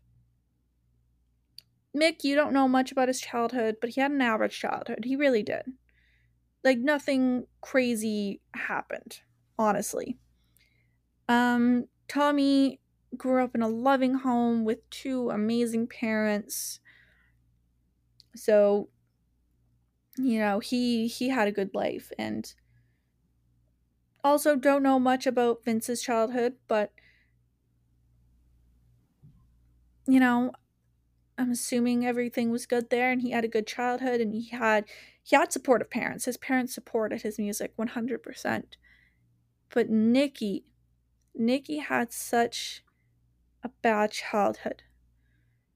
[1.96, 5.06] Mick, you don't know much about his childhood, but he had an average childhood.
[5.06, 5.64] He really did.
[6.64, 9.22] Like nothing crazy happened,
[9.58, 10.18] honestly.
[11.30, 12.82] Um, Tommy
[13.16, 16.80] grew up in a loving home with two amazing parents.
[18.36, 18.90] So,
[20.18, 22.54] you know, he he had a good life and
[24.24, 26.92] also don't know much about Vince's childhood, but
[30.08, 30.52] you know,
[31.38, 34.90] I'm assuming everything was good there and he had a good childhood and he had
[35.24, 36.26] he had supportive parents.
[36.26, 38.78] His parents supported his music 100%.
[39.70, 40.66] But Nikki
[41.36, 42.84] Nikki had such
[43.64, 44.84] a bad childhood.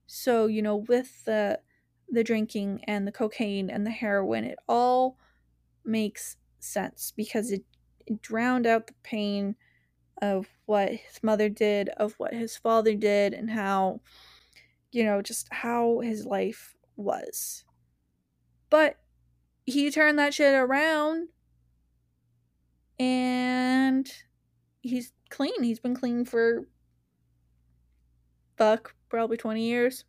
[0.06, 1.60] So, you know, with the
[2.10, 5.16] the drinking and the cocaine and the heroin, it all
[5.84, 7.64] makes sense because it,
[8.06, 9.56] it drowned out the pain
[10.22, 14.00] of what his mother did, of what his father did, and how,
[14.92, 17.64] you know, just how his life was.
[18.68, 18.96] But
[19.64, 21.28] he turned that shit around
[22.98, 24.10] and
[24.80, 25.62] he's clean.
[25.62, 26.66] He's been clean for
[28.56, 30.04] fuck probably 20 years.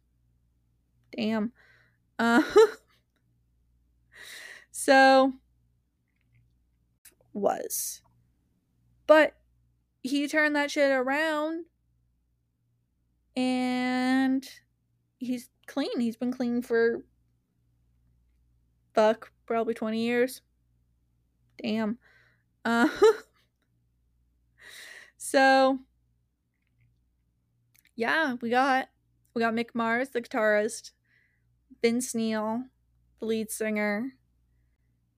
[1.16, 1.54] Damn.
[2.22, 2.44] Uh
[4.72, 5.34] so
[7.34, 8.02] was.
[9.08, 9.34] But
[10.04, 11.66] he turned that shit around
[13.36, 14.48] and
[15.18, 16.00] he's clean.
[16.00, 17.04] He's been clean for
[18.94, 20.42] fuck probably 20 years.
[21.60, 21.98] Damn.
[22.64, 22.88] Uh
[25.18, 25.80] So
[27.96, 28.90] yeah, we got
[29.34, 30.92] we got Mick Mars, the guitarist,
[31.82, 32.66] Vince Neil,
[33.20, 34.12] the lead singer,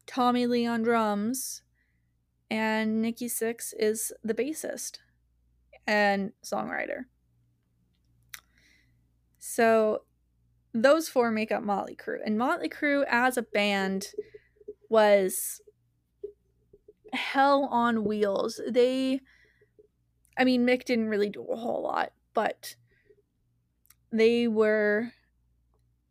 [0.06, 1.62] Tommy Lee on drums,
[2.50, 5.00] and Nikki Sixx is the bassist
[5.88, 7.06] and songwriter.
[9.40, 10.04] So
[10.74, 12.20] those four make up Motley Crue.
[12.26, 14.08] And Motley Crue as a band
[14.90, 15.62] was
[17.12, 18.62] hell on wheels.
[18.70, 19.22] They
[20.38, 22.76] I mean, Mick didn't really do a whole lot, but
[24.12, 25.12] they were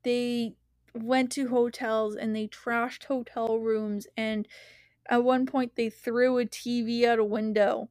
[0.04, 0.54] they
[0.94, 4.46] went to hotels and they trashed hotel rooms and
[5.08, 7.88] at one point they threw a TV out a window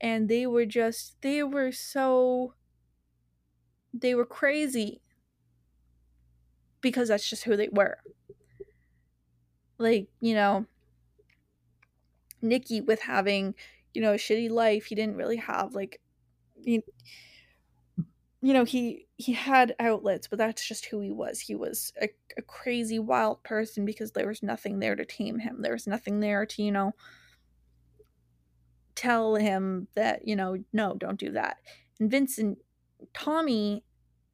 [0.00, 2.54] and they were just they were so
[3.92, 5.00] they were crazy
[6.80, 7.98] because that's just who they were.
[9.78, 10.66] Like, you know,
[12.40, 13.54] Nikki with having
[13.94, 14.86] you know, a shitty life.
[14.86, 16.00] He didn't really have like
[16.62, 16.82] you,
[18.40, 21.40] you know, he he had outlets, but that's just who he was.
[21.40, 25.62] He was a, a crazy wild person because there was nothing there to tame him.
[25.62, 26.92] There was nothing there to, you know,
[28.94, 31.58] tell him that, you know, no, don't do that.
[31.98, 32.58] And Vincent
[33.12, 33.84] Tommy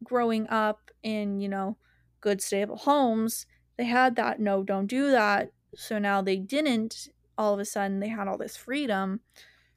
[0.03, 1.79] growing up in, you know,
[2.21, 3.47] good stable homes,
[3.79, 5.51] they had that no, don't do that.
[5.75, 9.21] So now they didn't all of a sudden they had all this freedom.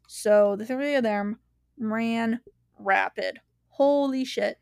[0.08, 1.40] So the three of them
[1.80, 2.42] ran
[2.80, 3.40] rapid.
[3.78, 4.58] Holy shit.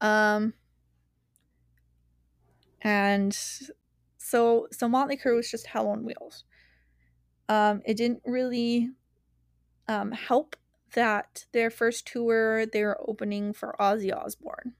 [0.00, 0.52] Um
[2.82, 3.32] and
[4.18, 6.42] so so Motley Crue was just hell on wheels.
[7.48, 8.90] Um it didn't really
[9.86, 10.56] um help
[10.94, 14.74] that their first tour they were opening for Ozzy Osbourne.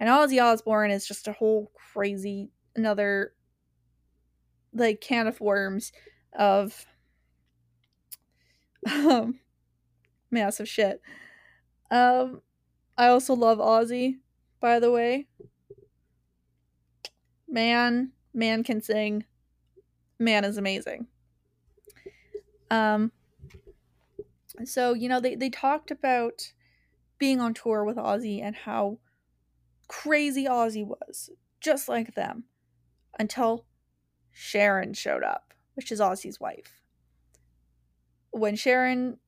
[0.00, 3.34] And Ozzy Osbourne is just a whole crazy another
[4.72, 5.92] like can of worms
[6.32, 6.86] of
[8.90, 9.38] um
[10.34, 11.00] massive shit.
[11.90, 12.42] Um
[12.96, 14.18] I also love Ozzy,
[14.60, 15.26] by the way.
[17.48, 19.24] Man, man can sing.
[20.18, 21.06] Man is amazing.
[22.70, 23.12] Um
[24.64, 26.52] so, you know, they, they talked about
[27.18, 28.98] being on tour with Ozzy and how
[29.88, 31.30] crazy Ozzy was,
[31.60, 32.44] just like them,
[33.18, 33.64] until
[34.30, 36.80] Sharon showed up which is Ozzy's wife.
[38.30, 39.18] When Sharon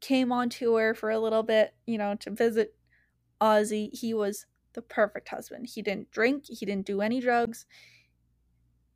[0.00, 2.74] came on tour for a little bit, you know, to visit
[3.40, 5.68] Ozzy, he was the perfect husband.
[5.74, 7.66] He didn't drink, he didn't do any drugs,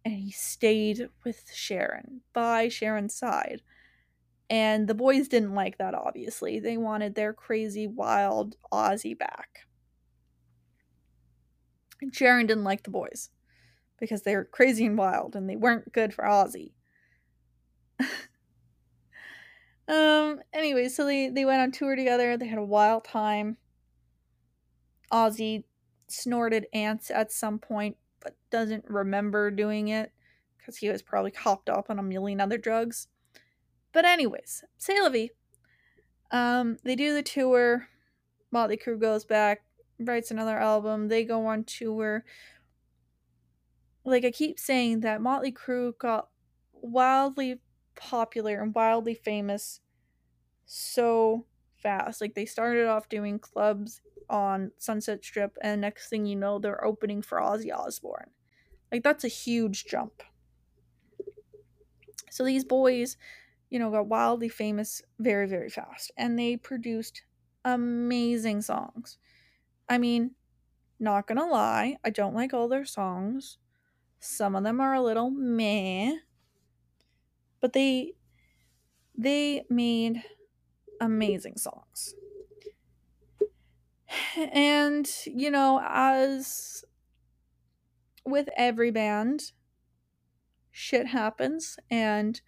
[0.05, 3.63] and he stayed with Sharon, by Sharon's side.
[4.51, 6.61] And the boys didn't like that, obviously.
[6.61, 9.61] They wanted their crazy, wild Ozzy back.
[12.13, 13.31] Sharon didn't like the boys
[13.99, 16.73] because they were crazy and wild and they weren't good for Ozzy.
[19.89, 22.37] um anyway, so they they went on tour together.
[22.37, 23.57] They had a wild time.
[25.13, 25.65] Ozzy
[26.09, 30.11] snorted ants at some point but doesn't remember doing it
[30.59, 33.07] because he was probably hopped up on a million other drugs.
[33.93, 35.31] But anyways, say vie.
[36.31, 37.87] Um, they do the tour.
[38.51, 39.63] Motley Crue goes back,
[40.01, 41.09] writes another album.
[41.09, 42.25] They go on tour.
[44.05, 46.29] Like I keep saying that Motley Crue got
[46.73, 47.61] wildly
[48.05, 49.81] popular and wildly famous
[50.67, 51.47] so
[51.77, 52.21] fast.
[52.21, 56.85] Like they started off doing clubs on Sunset Strip, and next thing you know, they're
[56.85, 58.33] opening for Ozzy Osbourne.
[58.93, 60.23] Like that's a huge jump.
[62.31, 63.17] So these boys,
[63.71, 67.25] you know, got wildly famous very, very fast, and they produced
[67.65, 69.19] amazing songs.
[69.89, 70.37] I mean,
[71.01, 73.59] not gonna lie, I don't like all their songs.
[74.21, 76.19] Some of them are a little meh,
[77.65, 78.13] but they
[79.17, 80.23] they made
[81.01, 82.15] amazing songs.
[84.37, 86.85] And, you know, as
[88.27, 89.53] with every band,
[90.71, 91.79] shit happens.
[91.91, 92.39] And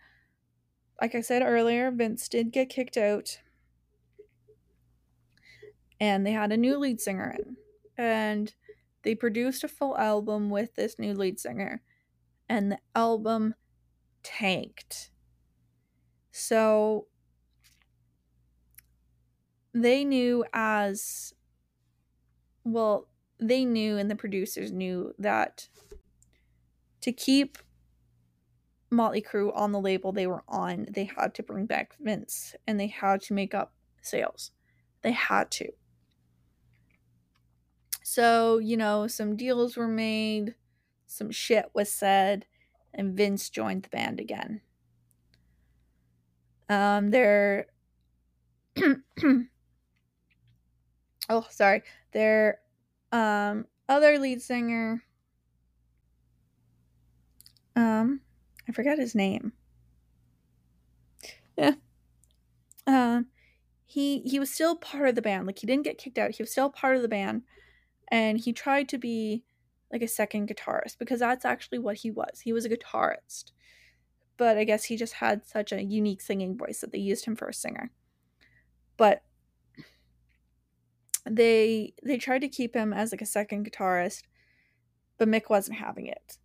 [1.00, 3.38] like I said earlier, Vince did get kicked out.
[5.98, 7.56] And they had a new lead singer in.
[7.96, 8.54] And
[9.02, 11.80] they produced a full album with this new lead singer.
[12.50, 13.54] And the album
[14.26, 15.10] tanked.
[16.32, 17.06] So
[19.72, 21.32] they knew as
[22.64, 23.06] well,
[23.38, 25.68] they knew and the producers knew that
[27.02, 27.58] to keep
[28.90, 32.80] Motley Crue on the label they were on, they had to bring back Vince and
[32.80, 34.50] they had to make up sales.
[35.02, 35.68] They had to.
[38.02, 40.54] So, you know, some deals were made,
[41.06, 42.46] some shit was said,
[42.96, 44.62] and Vince joined the band again.
[46.68, 47.66] Um, their
[51.28, 51.82] oh, sorry,
[52.12, 52.58] their
[53.12, 55.04] um other lead singer
[57.76, 58.20] um
[58.68, 59.52] I forgot his name.
[61.56, 61.74] Yeah.
[62.86, 63.26] Um
[63.84, 65.46] he he was still part of the band.
[65.46, 66.32] Like he didn't get kicked out.
[66.32, 67.42] He was still part of the band
[68.08, 69.44] and he tried to be
[69.92, 72.40] like a second guitarist because that's actually what he was.
[72.40, 73.52] He was a guitarist.
[74.36, 77.36] But I guess he just had such a unique singing voice that they used him
[77.36, 77.90] for a singer.
[78.96, 79.22] But
[81.28, 84.22] they they tried to keep him as like a second guitarist,
[85.18, 86.38] but Mick wasn't having it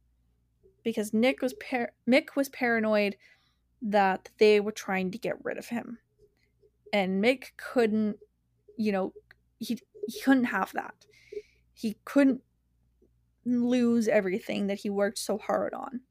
[0.83, 3.15] because Nick was par- Mick was paranoid
[3.81, 5.99] that they were trying to get rid of him,
[6.91, 8.17] and Mick couldn't,
[8.77, 9.13] you know,
[9.59, 11.05] he he couldn't have that.
[11.73, 12.41] He couldn't
[13.45, 16.01] lose everything that he worked so hard on.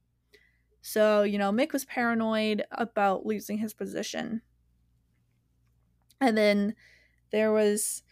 [0.82, 4.42] So, you know, Mick was paranoid about losing his position.
[6.20, 6.74] And then
[7.32, 8.02] there was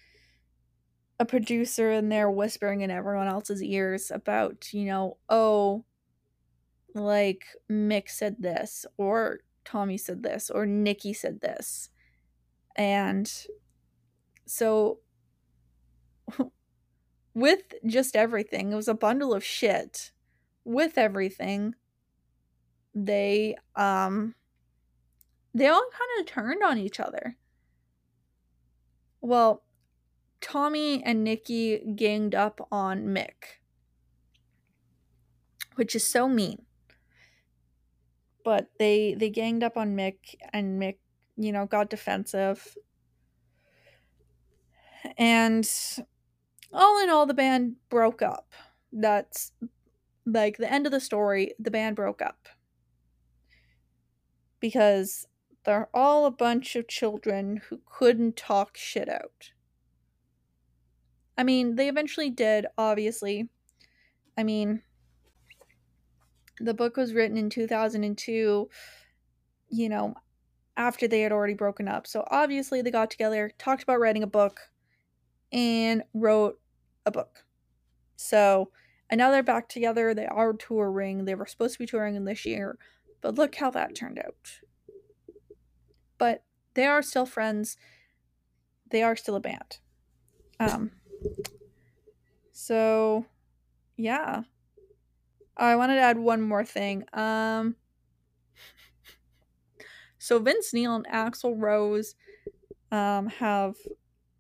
[1.19, 5.85] a producer in there whispering in everyone else's ears about, you know, oh,
[6.95, 11.91] like Mick said this, or Tommy said this, or Nikki said this.
[12.77, 13.31] And
[14.47, 15.01] so,
[17.39, 20.11] with just everything, it was a bundle of shit.
[20.65, 21.75] With everything,
[22.95, 24.35] they, um,
[25.55, 27.37] they all kind of turned on each other.
[29.21, 29.63] Well,
[30.41, 33.61] Tommy and Nikki ganged up on Mick,
[35.77, 36.63] which is so mean.
[38.45, 40.97] But they they ganged up on Mick, and Mick,
[41.37, 42.77] you know, got defensive.
[45.17, 45.69] And
[46.73, 48.53] all in all, the band broke up.
[48.93, 49.53] That's
[50.27, 51.55] like the end of the story.
[51.59, 52.49] The band broke up
[54.61, 55.27] because
[55.65, 59.53] they're all a bunch of children who couldn't talk shit out.
[61.37, 63.49] I mean, they eventually did, obviously.
[64.37, 64.83] I mean,
[66.61, 68.69] the book was written in 2002,
[69.69, 70.15] you know,
[70.77, 72.07] after they had already broken up.
[72.07, 74.61] So obviously they got together, talked about writing a book,
[75.53, 76.61] and wrote
[77.07, 77.45] a book.
[78.17, 78.71] So,
[79.11, 80.13] and now they're back together.
[80.13, 81.25] They are touring.
[81.25, 82.79] They were supposed to be touring this year,
[83.21, 84.61] but look how that turned out.
[86.19, 86.43] But
[86.75, 87.77] they are still friends.
[88.91, 89.79] They are still a band.
[90.61, 90.91] Um,
[92.53, 93.27] so,
[93.97, 94.43] yeah.
[95.57, 97.05] I wanted to add one more thing.
[97.13, 97.77] Um,
[100.19, 102.15] so Vince Neil and Axl Rose
[102.91, 103.77] um, have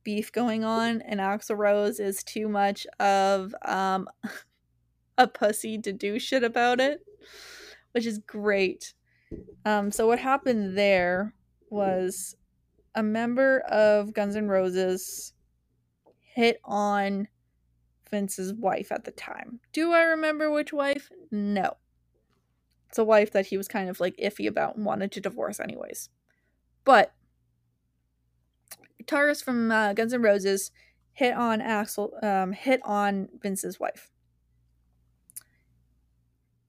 [0.08, 4.08] beef going on, and Axl Rose is too much of um,
[5.18, 7.04] a pussy to do shit about it,
[7.92, 8.94] which is great.
[9.66, 11.34] Um, so what happened there
[11.68, 12.34] was
[12.94, 15.34] a member of Guns N' Roses
[16.20, 17.28] hit on
[18.10, 19.60] Vince's wife at the time.
[19.74, 21.10] Do I remember which wife?
[21.30, 21.76] No.
[22.88, 25.60] It's a wife that he was kind of like iffy about and wanted to divorce
[25.60, 26.08] anyways.
[26.86, 27.12] But
[29.08, 30.70] guitarist from uh, Guns N' Roses
[31.12, 34.10] hit on Axl, um, hit on Vince's wife.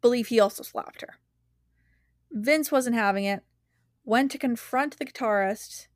[0.02, 1.20] Believe he also slapped her.
[2.32, 3.44] Vince wasn't having it.
[4.06, 5.88] Went to confront the guitarist.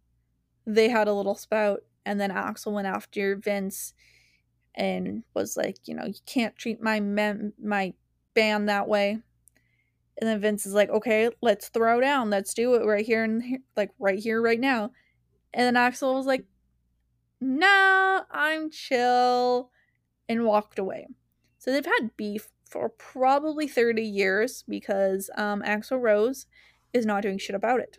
[0.65, 3.93] They had a little spout, and then Axl went after Vince
[4.75, 7.93] and was like, you know, you can't treat my mem- my
[8.33, 9.19] band that way.
[10.19, 12.29] And then Vince is like, okay, let's throw down.
[12.29, 14.91] Let's do it right here and here, like right here, right now.
[15.53, 16.45] And then Axl was like,
[17.39, 19.69] nah, I'm chill,
[20.27, 21.07] and walked away.
[21.57, 26.47] So they've had beef for probably 30 years because um, Axl Rose
[26.91, 27.97] is not doing shit about it.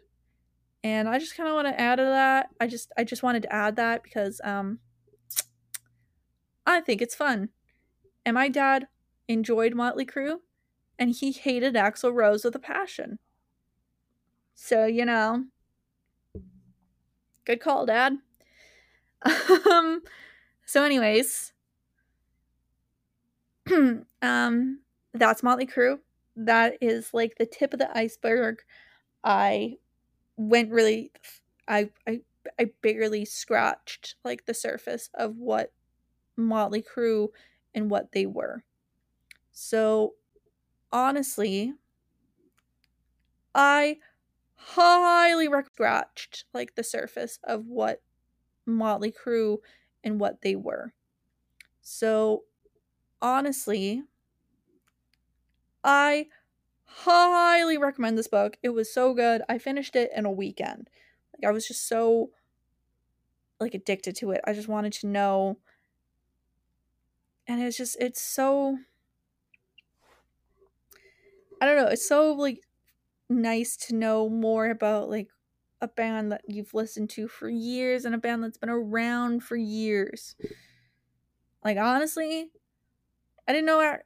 [0.82, 2.48] And I just kind of want to add to that.
[2.60, 4.80] I just I just wanted to add that because um,
[6.66, 7.48] I think it's fun.
[8.26, 8.88] And my dad
[9.26, 10.40] enjoyed Motley Crue,
[10.98, 13.18] and he hated Axl Rose with a passion.
[14.54, 15.44] So you know,
[17.44, 18.18] good call, Dad.
[19.70, 20.02] um.
[20.66, 21.52] So, anyways,
[24.22, 24.80] um,
[25.12, 25.98] that's Motley Crue.
[26.36, 28.62] That is like the tip of the iceberg.
[29.24, 29.78] I
[30.36, 31.12] went really,
[31.68, 32.22] I I
[32.58, 35.72] I barely scratched like the surface of what
[36.36, 37.28] Motley Crue
[37.74, 38.64] and what they were.
[39.52, 40.14] So,
[40.92, 41.74] honestly,
[43.54, 43.98] I
[44.72, 48.02] highly scratched like the surface of what
[48.66, 49.58] Motley Crue
[50.02, 50.92] and what they were.
[51.82, 52.44] So,
[53.20, 54.02] honestly,
[55.82, 56.28] I
[56.84, 58.56] highly recommend this book.
[58.62, 59.42] It was so good.
[59.48, 60.88] I finished it in a weekend.
[61.34, 62.30] Like I was just so
[63.60, 64.40] like addicted to it.
[64.44, 65.58] I just wanted to know
[67.46, 68.78] and it's just it's so
[71.60, 72.60] I don't know, it's so like
[73.28, 75.28] nice to know more about like
[75.80, 79.56] a band that you've listened to for years and a band that's been around for
[79.56, 80.34] years.
[81.64, 82.50] Like honestly,
[83.46, 83.98] I didn't know I,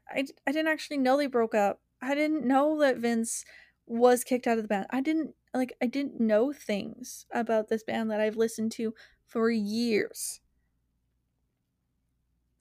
[0.46, 1.80] I, didn't actually know they broke up.
[2.02, 3.44] I didn't know that Vince
[3.86, 4.86] was kicked out of the band.
[4.90, 8.94] I didn't like I didn't know things about this band that I've listened to
[9.26, 10.40] for years.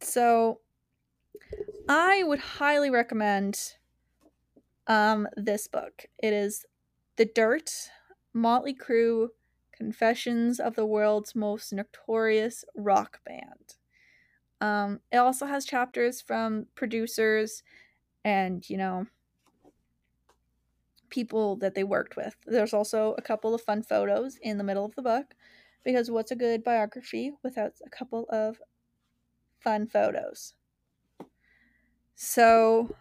[0.02, 0.62] So
[1.90, 3.77] I would highly recommend
[4.88, 6.06] um this book.
[6.20, 6.66] It is
[7.18, 7.72] The Dirt,
[8.34, 9.30] Motley Crue,
[9.72, 13.76] Confessions of the World's Most Notorious Rock Band.
[14.60, 17.64] Um, it also has chapters from producers
[18.26, 19.06] and, you know,
[21.10, 22.36] people that they worked with.
[22.46, 25.36] There's also a couple of fun photos in the middle of the book
[25.84, 28.60] because what's a good biography without a couple of
[29.60, 30.54] fun photos?
[32.16, 32.96] So,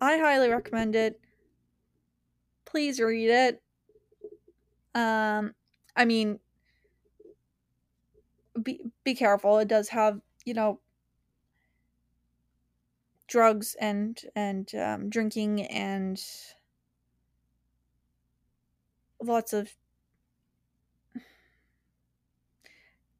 [0.00, 1.20] I highly recommend it.
[2.64, 3.62] Please read it.
[4.94, 5.54] Um,
[5.96, 6.40] I mean,
[8.62, 9.58] be be careful.
[9.58, 10.80] It does have you know
[13.28, 16.20] drugs and and um, drinking and
[19.22, 19.76] lots of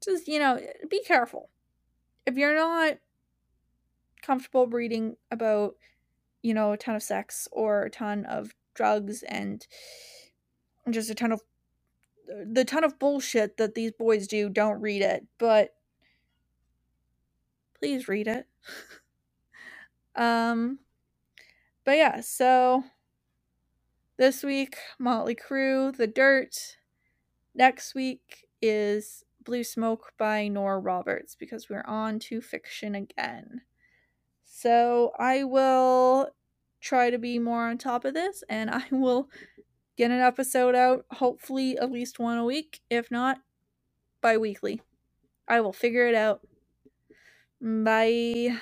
[0.03, 0.59] just you know
[0.89, 1.49] be careful
[2.25, 2.99] if you're not
[4.21, 5.75] comfortable reading about
[6.41, 9.67] you know a ton of sex or a ton of drugs and
[10.89, 11.41] just a ton of
[12.45, 15.71] the ton of bullshit that these boys do don't read it but
[17.77, 18.45] please read it.
[20.15, 20.79] Um
[21.85, 22.83] but yeah so
[24.17, 26.77] this week motley crue the dirt.
[27.55, 33.61] Next week is blue smoke by nora roberts because we're on to fiction again
[34.61, 36.29] so i will
[36.81, 39.29] try to be more on top of this and i will
[39.99, 43.39] get an episode out, hopefully at least one a week, if not
[44.21, 44.81] bi weekly.
[45.45, 46.39] I will figure it out.
[47.59, 48.57] Bye.